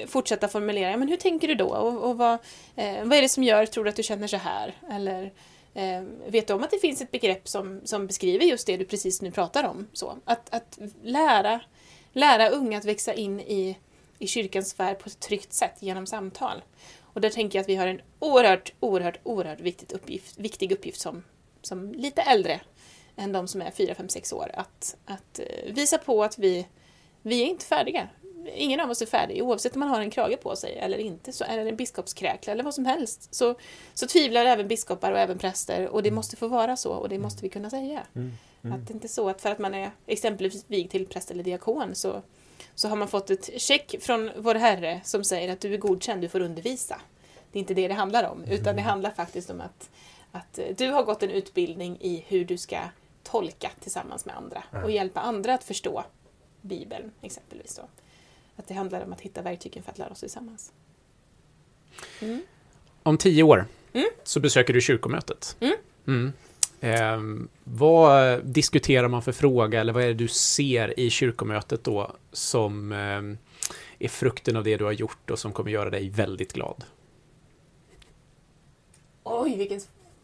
[0.07, 1.69] fortsätta formulera, men hur tänker du då?
[1.69, 2.39] Och, och vad,
[2.77, 4.75] eh, vad är det som gör, tror du att du känner så här?
[4.91, 5.33] Eller
[5.75, 8.85] eh, vet du om att det finns ett begrepp som, som beskriver just det du
[8.85, 9.87] precis nu pratar om?
[9.93, 11.61] Så, att, att lära,
[12.13, 13.79] lära unga att växa in i,
[14.19, 16.63] i kyrkans sfär på ett tryggt sätt genom samtal.
[17.13, 21.01] Och där tänker jag att vi har en oerhört, oerhört, oerhört viktigt uppgift, viktig uppgift
[21.01, 21.23] som,
[21.63, 22.61] som lite äldre
[23.17, 24.51] än de som är 4, 5, 6 år.
[24.55, 26.67] Att, att eh, visa på att vi,
[27.23, 28.09] vi är inte färdiga.
[28.55, 29.43] Ingen av oss är färdig.
[29.43, 32.53] Oavsett om man har en krage på sig eller inte, så är det en biskopskräkla
[32.53, 33.35] eller vad som helst.
[33.35, 33.55] Så,
[33.95, 37.19] så tvivlar även biskopar och även präster och det måste få vara så och det
[37.19, 38.03] måste vi kunna säga.
[38.15, 38.33] Mm.
[38.63, 41.43] Att det inte är så att för att man är exempelvis vigd till präst eller
[41.43, 42.23] diakon så,
[42.75, 46.21] så har man fått ett check från vår Herre som säger att du är godkänd,
[46.23, 47.01] du får undervisa.
[47.53, 49.91] Det är inte det det handlar om, utan det handlar faktiskt om att,
[50.33, 52.79] att du har gått en utbildning i hur du ska
[53.23, 56.05] tolka tillsammans med andra och hjälpa andra att förstå
[56.61, 57.77] Bibeln, exempelvis.
[57.77, 57.83] Då.
[58.57, 60.73] Att det handlar om att hitta verktygen för att lära oss tillsammans.
[62.21, 62.43] Mm.
[63.03, 64.07] Om tio år Mm.
[64.25, 65.57] så besöker du kyrkomötet.
[66.07, 66.33] Mm.
[66.81, 67.21] Eh,
[67.65, 72.93] vad diskuterar man för fråga eller vad är det du ser i kyrkomötet då som
[72.93, 73.37] eh,
[73.99, 76.85] är frukten av det du har gjort och som kommer göra dig väldigt glad?
[79.23, 79.81] Oj, vilken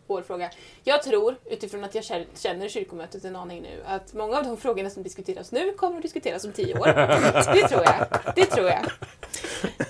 [0.06, 0.50] svår fråga.
[0.84, 4.90] Jag tror, utifrån att jag känner- kyrkomötet en aning nu, att många av de frågorna
[4.90, 6.86] som diskuteras nu kommer att diskuteras om tio år.
[7.54, 8.06] Det tror jag.
[8.34, 8.84] Det tror jag.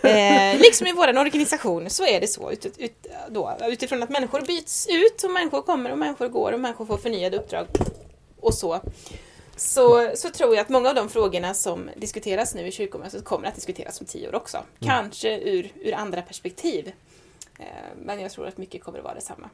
[0.02, 2.50] Eh, liksom i vår organisation så är det så.
[2.50, 6.60] Ut, ut, då, utifrån att människor byts ut och människor kommer och människor går och
[6.60, 7.66] människor får förnyade uppdrag
[8.40, 8.80] och så.
[9.56, 13.48] Så, så tror jag att många av de frågorna som diskuteras nu i kyrkomötet kommer
[13.48, 14.58] att diskuteras om tio år också.
[14.80, 16.92] Kanske ur, ur andra perspektiv.
[17.58, 17.64] Eh,
[18.02, 19.50] Men jag tror att mycket kommer att vara detsamma.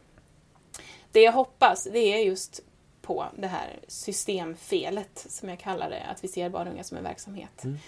[1.12, 2.60] Det jag hoppas, det är just
[3.02, 6.96] på det här systemfelet, som jag kallar det, att vi ser barn och unga som
[6.96, 7.64] en verksamhet.
[7.64, 7.78] Mm.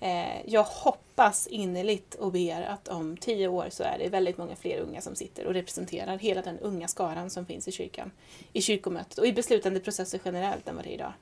[0.00, 4.56] Eh, Jag hoppas innerligt och ber att om tio år så är det väldigt många
[4.56, 8.10] fler unga som sitter och representerar hela den unga skaran som finns i kyrkan,
[8.52, 11.12] i kyrkomötet och i beslutande processer generellt än vad det är idag.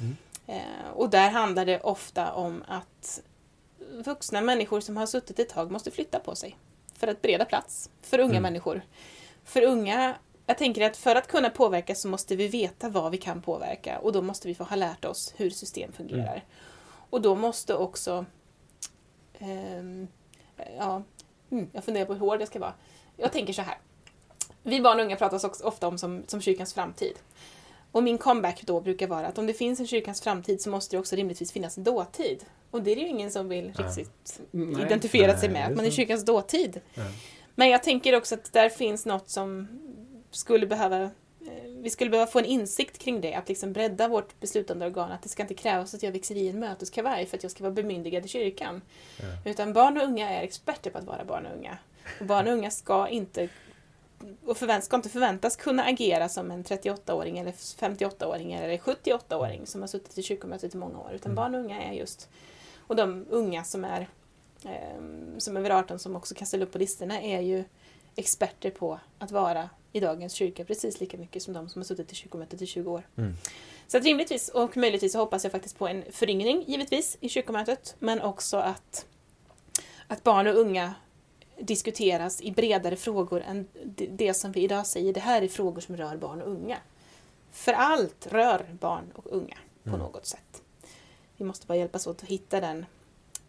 [0.00, 0.16] Mm.
[0.46, 3.20] Eh, Och där handlar det ofta om att
[3.90, 6.56] vuxna människor som har suttit ett tag måste flytta på sig
[6.94, 8.42] för att bereda plats för unga Mm.
[8.42, 8.82] människor.
[9.44, 10.14] För unga,
[10.46, 13.98] jag tänker att för att kunna påverka så måste vi veta vad vi kan påverka
[13.98, 16.44] och då måste vi få ha lärt oss hur system fungerar.
[17.10, 18.26] Och då måste också
[19.38, 20.08] ehm,
[20.78, 21.02] ja,
[21.50, 22.74] mm, jag funderar på hur hård jag ska vara.
[23.16, 23.78] Jag tänker så här.
[24.62, 27.18] Vi barn och unga pratas också ofta om som, som kyrkans framtid.
[27.92, 30.96] Och min comeback då brukar vara att om det finns en kyrkans framtid så måste
[30.96, 32.44] det också rimligtvis finnas en dåtid.
[32.70, 33.86] Och det är det ju ingen som vill Nej.
[33.86, 34.82] riktigt Nej.
[34.82, 36.80] identifiera Nej, sig med, att man är kyrkans dåtid.
[36.94, 37.02] Ja.
[37.54, 39.68] Men jag tänker också att där finns något som
[40.36, 41.10] skulle behöva eh,
[41.66, 45.22] vi skulle behöva få en insikt kring det, att liksom bredda vårt beslutande organ, att
[45.22, 47.74] det ska inte krävas att jag växer i en möteskavaj för att jag ska vara
[47.74, 48.82] bemyndigad i kyrkan.
[49.20, 49.50] Ja.
[49.50, 51.78] Utan barn och unga är experter på att vara barn och unga.
[52.20, 53.48] Och barn och unga ska inte
[54.46, 59.80] och förvänt, ska inte förväntas kunna agera som en 38-åring eller 58-åring eller 78-åring som
[59.80, 61.10] har suttit i kyrkomötet i många år.
[61.14, 61.34] Utan Mm.
[61.34, 62.28] barn och unga är just,
[62.76, 64.08] och de unga som är
[64.64, 67.64] ehm, som är över 18 som också kan ställa upp på listorna är ju
[68.16, 72.12] experter på att vara i dagens kyrka precis lika mycket som de som har suttit
[72.12, 73.08] i kyrkomötet i 20 år.
[73.16, 73.34] Mm.
[73.86, 77.96] Så att rimligtvis och möjligtvis så hoppas jag faktiskt på en föryngring givetvis i kyrkomötet
[77.98, 79.06] men också att,
[80.08, 80.94] att barn och unga
[81.58, 83.68] diskuteras i bredare frågor än
[84.10, 86.78] det- som vi idag säger, det här är frågor som rör barn och unga.
[87.52, 90.00] För allt rör barn och unga på Mm.
[90.00, 90.62] något sätt.
[91.36, 92.86] Vi måste bara hjälpas åt att hitta den,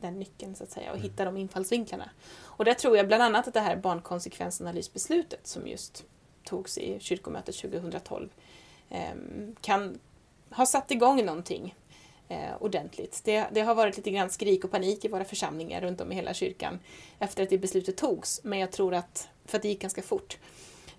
[0.05, 2.09] den nyckeln så att säga och hitta de infallsvinklarna.
[2.37, 6.05] Och där tror jag bland annat att det här barnkonsekvensanalysbeslutet som just
[6.43, 8.29] togs i kyrkomötet 2012
[8.89, 9.99] ehm, kan
[10.49, 11.75] ha satt igång någonting
[12.27, 13.21] eh, ordentligt.
[13.23, 16.15] Det, det har varit lite grann skrik och panik i våra församlingar runt om i
[16.15, 16.79] hela kyrkan
[17.19, 18.41] efter att det beslutet togs.
[18.43, 20.37] Men jag tror att, för att det gick ganska fort.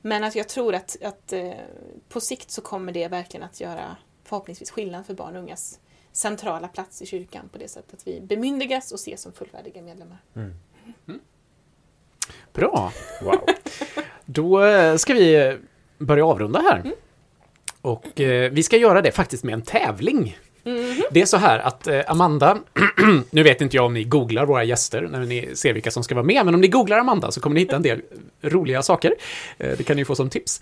[0.03, 1.53] Men att jag tror att, att eh,
[2.09, 5.81] på sikt så kommer det verkligen att göra förhoppningsvis skillnad för barn och ungas
[6.17, 10.19] centrala plats i kyrkan på det sättet att vi bemyndigas och ses som fullvärdiga medlemmar.
[10.37, 10.55] Mm.
[12.53, 12.93] Bra.
[13.23, 13.41] Wow.
[14.25, 15.55] Då eh, ska vi eh,
[15.99, 16.93] börja avrunda här.
[17.81, 20.39] Och eh, vi ska göra det faktiskt med en tävling.
[21.11, 22.59] Det är så här att eh, Amanda,
[23.31, 26.15] nu vet inte jag om ni googlar våra gäster när ni ser vilka som ska
[26.15, 28.03] vara med, men om ni googlar Amanda så kommer ni hitta en del
[28.43, 29.15] roliga saker.
[29.59, 30.61] Eh, det kan ni få som tips.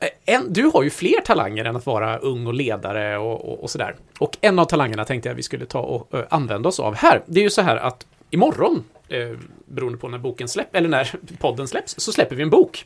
[0.00, 3.62] Ehm, en, du har ju fler talanger än att vara ung och ledare och, och,
[3.62, 3.96] och sådär.
[4.18, 7.22] Och en av talangerna tänkte jag vi skulle ta och ö, använda oss av här.
[7.26, 11.14] Det är ju så här att imorgon, eh, beroende på när boken släpps, eller när
[11.38, 12.84] podden släpps, så släpper vi en bok.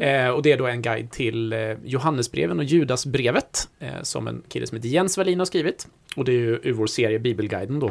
[0.00, 4.42] Eh, och det är då en guide till eh, Johannesbreven och Judasbrevet, eh, som en
[4.48, 5.88] kille som heter Jens Wallin har skrivit.
[6.16, 7.90] Och det är ju ur vår serie Bibelguiden då.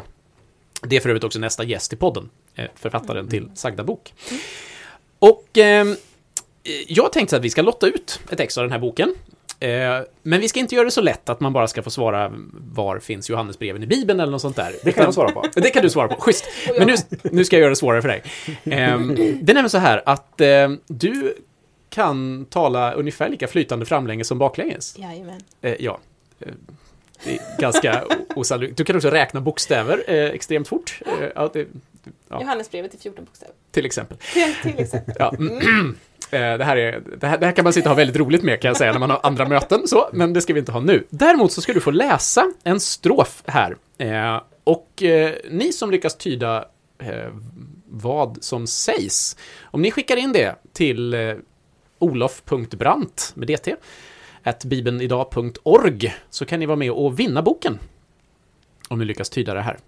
[0.82, 4.14] Det är för övrigt också nästa gäst i podden, eh, författaren till sagda bok.
[5.18, 5.96] Och ehm,
[6.88, 9.14] jag tänkte att vi ska lotta ut ett ex av den här boken.
[9.60, 9.68] Eh,
[10.22, 12.98] Men vi ska inte göra det så lätt att man bara ska få svara var
[12.98, 14.74] finns Johannesbreven i Bibeln eller något sånt där.
[14.84, 15.44] Det kan jag svara på.
[15.60, 16.44] Det kan du svara på, schysst.
[16.78, 18.22] Men nu, nu ska jag göra det svårare för dig.
[18.64, 21.34] Ehm, det är nämligen så här att ehm, du
[21.90, 24.98] kan tala ungefär lika flytande framlänges som baklänges.
[24.98, 25.40] Jajamän.
[25.62, 25.98] Eh, ja.
[26.40, 26.52] Eh,
[27.24, 28.04] Det är ganska
[28.36, 28.76] osannolikt.
[28.76, 31.00] Du kan också räkna bokstäver eh, extremt fort.
[31.06, 31.66] Eh, ja, det,
[32.28, 32.40] Ja.
[32.40, 33.54] Johannesbrevet i 14 bokstäver.
[33.70, 34.16] till exempel.
[34.62, 35.14] Till exempel.
[35.18, 35.34] Ja.
[35.40, 35.84] Eh,
[36.30, 38.60] Det här, är, det, här, det här kan man sitta och ha väldigt roligt med
[38.60, 40.80] kan jag säga när man har andra möten, så, men det ska vi inte ha
[40.80, 41.06] nu.
[41.10, 43.76] Däremot så ska du få läsa en strof här.
[43.98, 46.64] Eh, och eh, ni som lyckas tyda
[46.98, 47.32] eh,
[47.86, 51.34] vad som sägs, om ni skickar in det till eh,
[51.98, 53.68] olof.brant med dt,
[54.42, 57.78] at bibelnidag.org, så kan ni vara med och vinna boken.
[58.88, 59.78] Om ni lyckas tyda det här.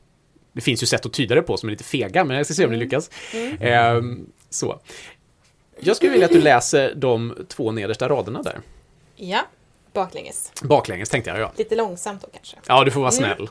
[0.53, 2.55] Det finns ju sätt att tyda det på som är lite fega, men jag ska
[2.55, 3.11] se om ni lyckas.
[3.61, 4.81] Ehm, så.
[5.81, 8.61] Jag skulle vilja att du läser de två nedersta raderna där.
[9.17, 9.41] Ja,
[9.93, 10.53] baklänges.
[10.63, 11.53] Baklänges tänkte jag, ja.
[11.57, 12.57] Lite långsamt då kanske.
[12.67, 13.49] Ja, du får vara snäll.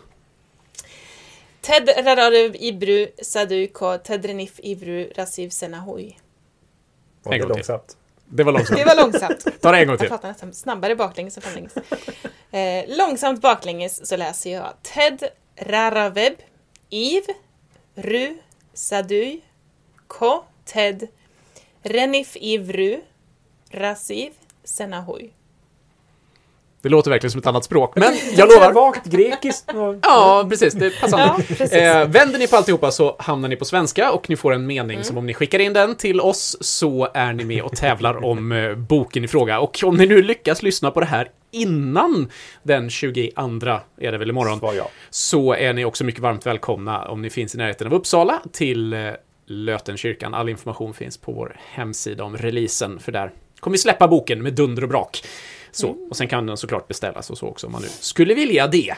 [1.62, 6.18] Ted rararu ibru sadu ko tedrenif ibru rasiv senahui.
[7.24, 7.98] Var det långsamt?
[8.26, 8.80] Det var långsamt.
[8.80, 9.46] Det var långsamt.
[9.62, 10.10] Ta det en gång Jag till.
[10.10, 11.74] pratar nästan snabbare baklänges än framlänges.
[12.52, 15.24] Eh, långsamt baklänges så läser jag Ted
[15.56, 16.34] raraveb
[16.90, 17.24] iv
[17.96, 18.38] ru
[18.74, 19.40] sadu
[20.08, 21.08] ko ted
[21.84, 23.00] renif ivru
[23.72, 24.32] rasiv
[24.64, 25.32] senahui.
[26.82, 28.74] Det låter verkligen som ett annat språk, men jag lovar.
[28.74, 29.72] Vagt grekiskt.
[30.02, 30.74] Ja, precis.
[30.74, 31.26] Det är passande.
[31.26, 31.72] Ja, precis.
[31.72, 35.04] Eh, vänder ni på alltihopa så hamnar ni på svenska och ni får en mening
[35.04, 38.52] som om ni skickar in den till oss så är ni med och tävlar om
[38.52, 39.60] eh, boken i fråga.
[39.60, 42.30] Och om ni nu lyckas lyssna på det här innan
[42.64, 43.22] den 22
[43.98, 44.90] är det väl imorgon, Svar ja.
[45.10, 48.94] så är ni också mycket varmt välkomna om ni finns i närheten av Uppsala till
[48.94, 49.00] eh,
[49.50, 50.34] Lötenkyrkan.
[50.34, 54.54] All information finns på vår hemsida om releasen, för där kommer vi släppa boken med
[54.54, 55.24] dunder och brak.
[55.72, 58.68] Så, och sen kan den såklart beställas och så också om man nu skulle vilja
[58.68, 58.96] det.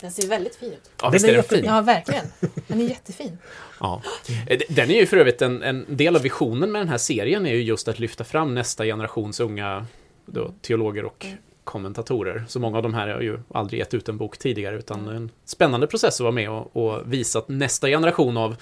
[0.00, 0.90] Den ser väldigt fin ut.
[1.02, 1.64] Ja, visst är är den fin?
[1.64, 2.24] Ja, verkligen.
[2.66, 3.38] Den är jättefin.
[3.80, 4.02] Ja.
[4.46, 7.46] Eh, Den är ju för övrigt en, en del av visionen med den här serien
[7.46, 9.86] är ju just att lyfta fram nästa generations unga
[10.26, 11.26] då, teologer och
[11.64, 12.44] kommentatorer.
[12.48, 15.30] Så många av de här har ju aldrig gett ut en bok tidigare utan en
[15.44, 18.56] spännande process att vara med och, och visa att nästa generation av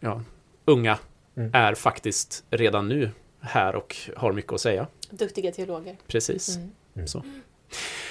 [0.00, 0.22] ja,
[0.64, 0.98] unga
[1.36, 1.50] Mm.
[1.54, 3.10] är faktiskt redan nu
[3.40, 4.86] här och har mycket att säga.
[5.10, 5.96] Duktiga teologer.
[6.06, 6.56] Precis.
[6.94, 7.06] Mm.
[7.06, 7.24] Så.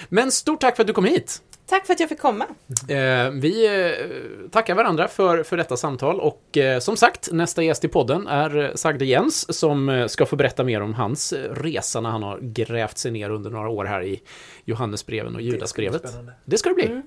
[0.09, 1.41] Men stort tack för att du kom hit!
[1.65, 2.45] Tack för att jag fick komma.
[2.89, 7.84] Eh, vi eh, tackar varandra för, för detta samtal och eh, som sagt, nästa gäst
[7.86, 11.53] i podden är eh, Sagde Jens som eh, ska få berätta mer om hans eh,
[11.53, 14.22] resa när han har grävt sig ner under några år här i
[14.65, 16.01] Johannesbreven och Judasbrevet.
[16.09, 16.34] spännande.
[16.45, 16.86] Det ska det bli.
[16.86, 17.03] Mm.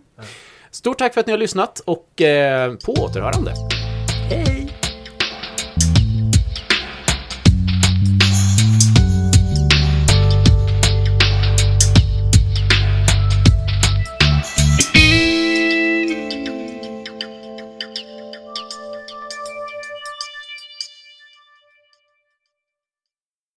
[0.70, 3.52] Stort tack för att ni har lyssnat och eh, på återhörande.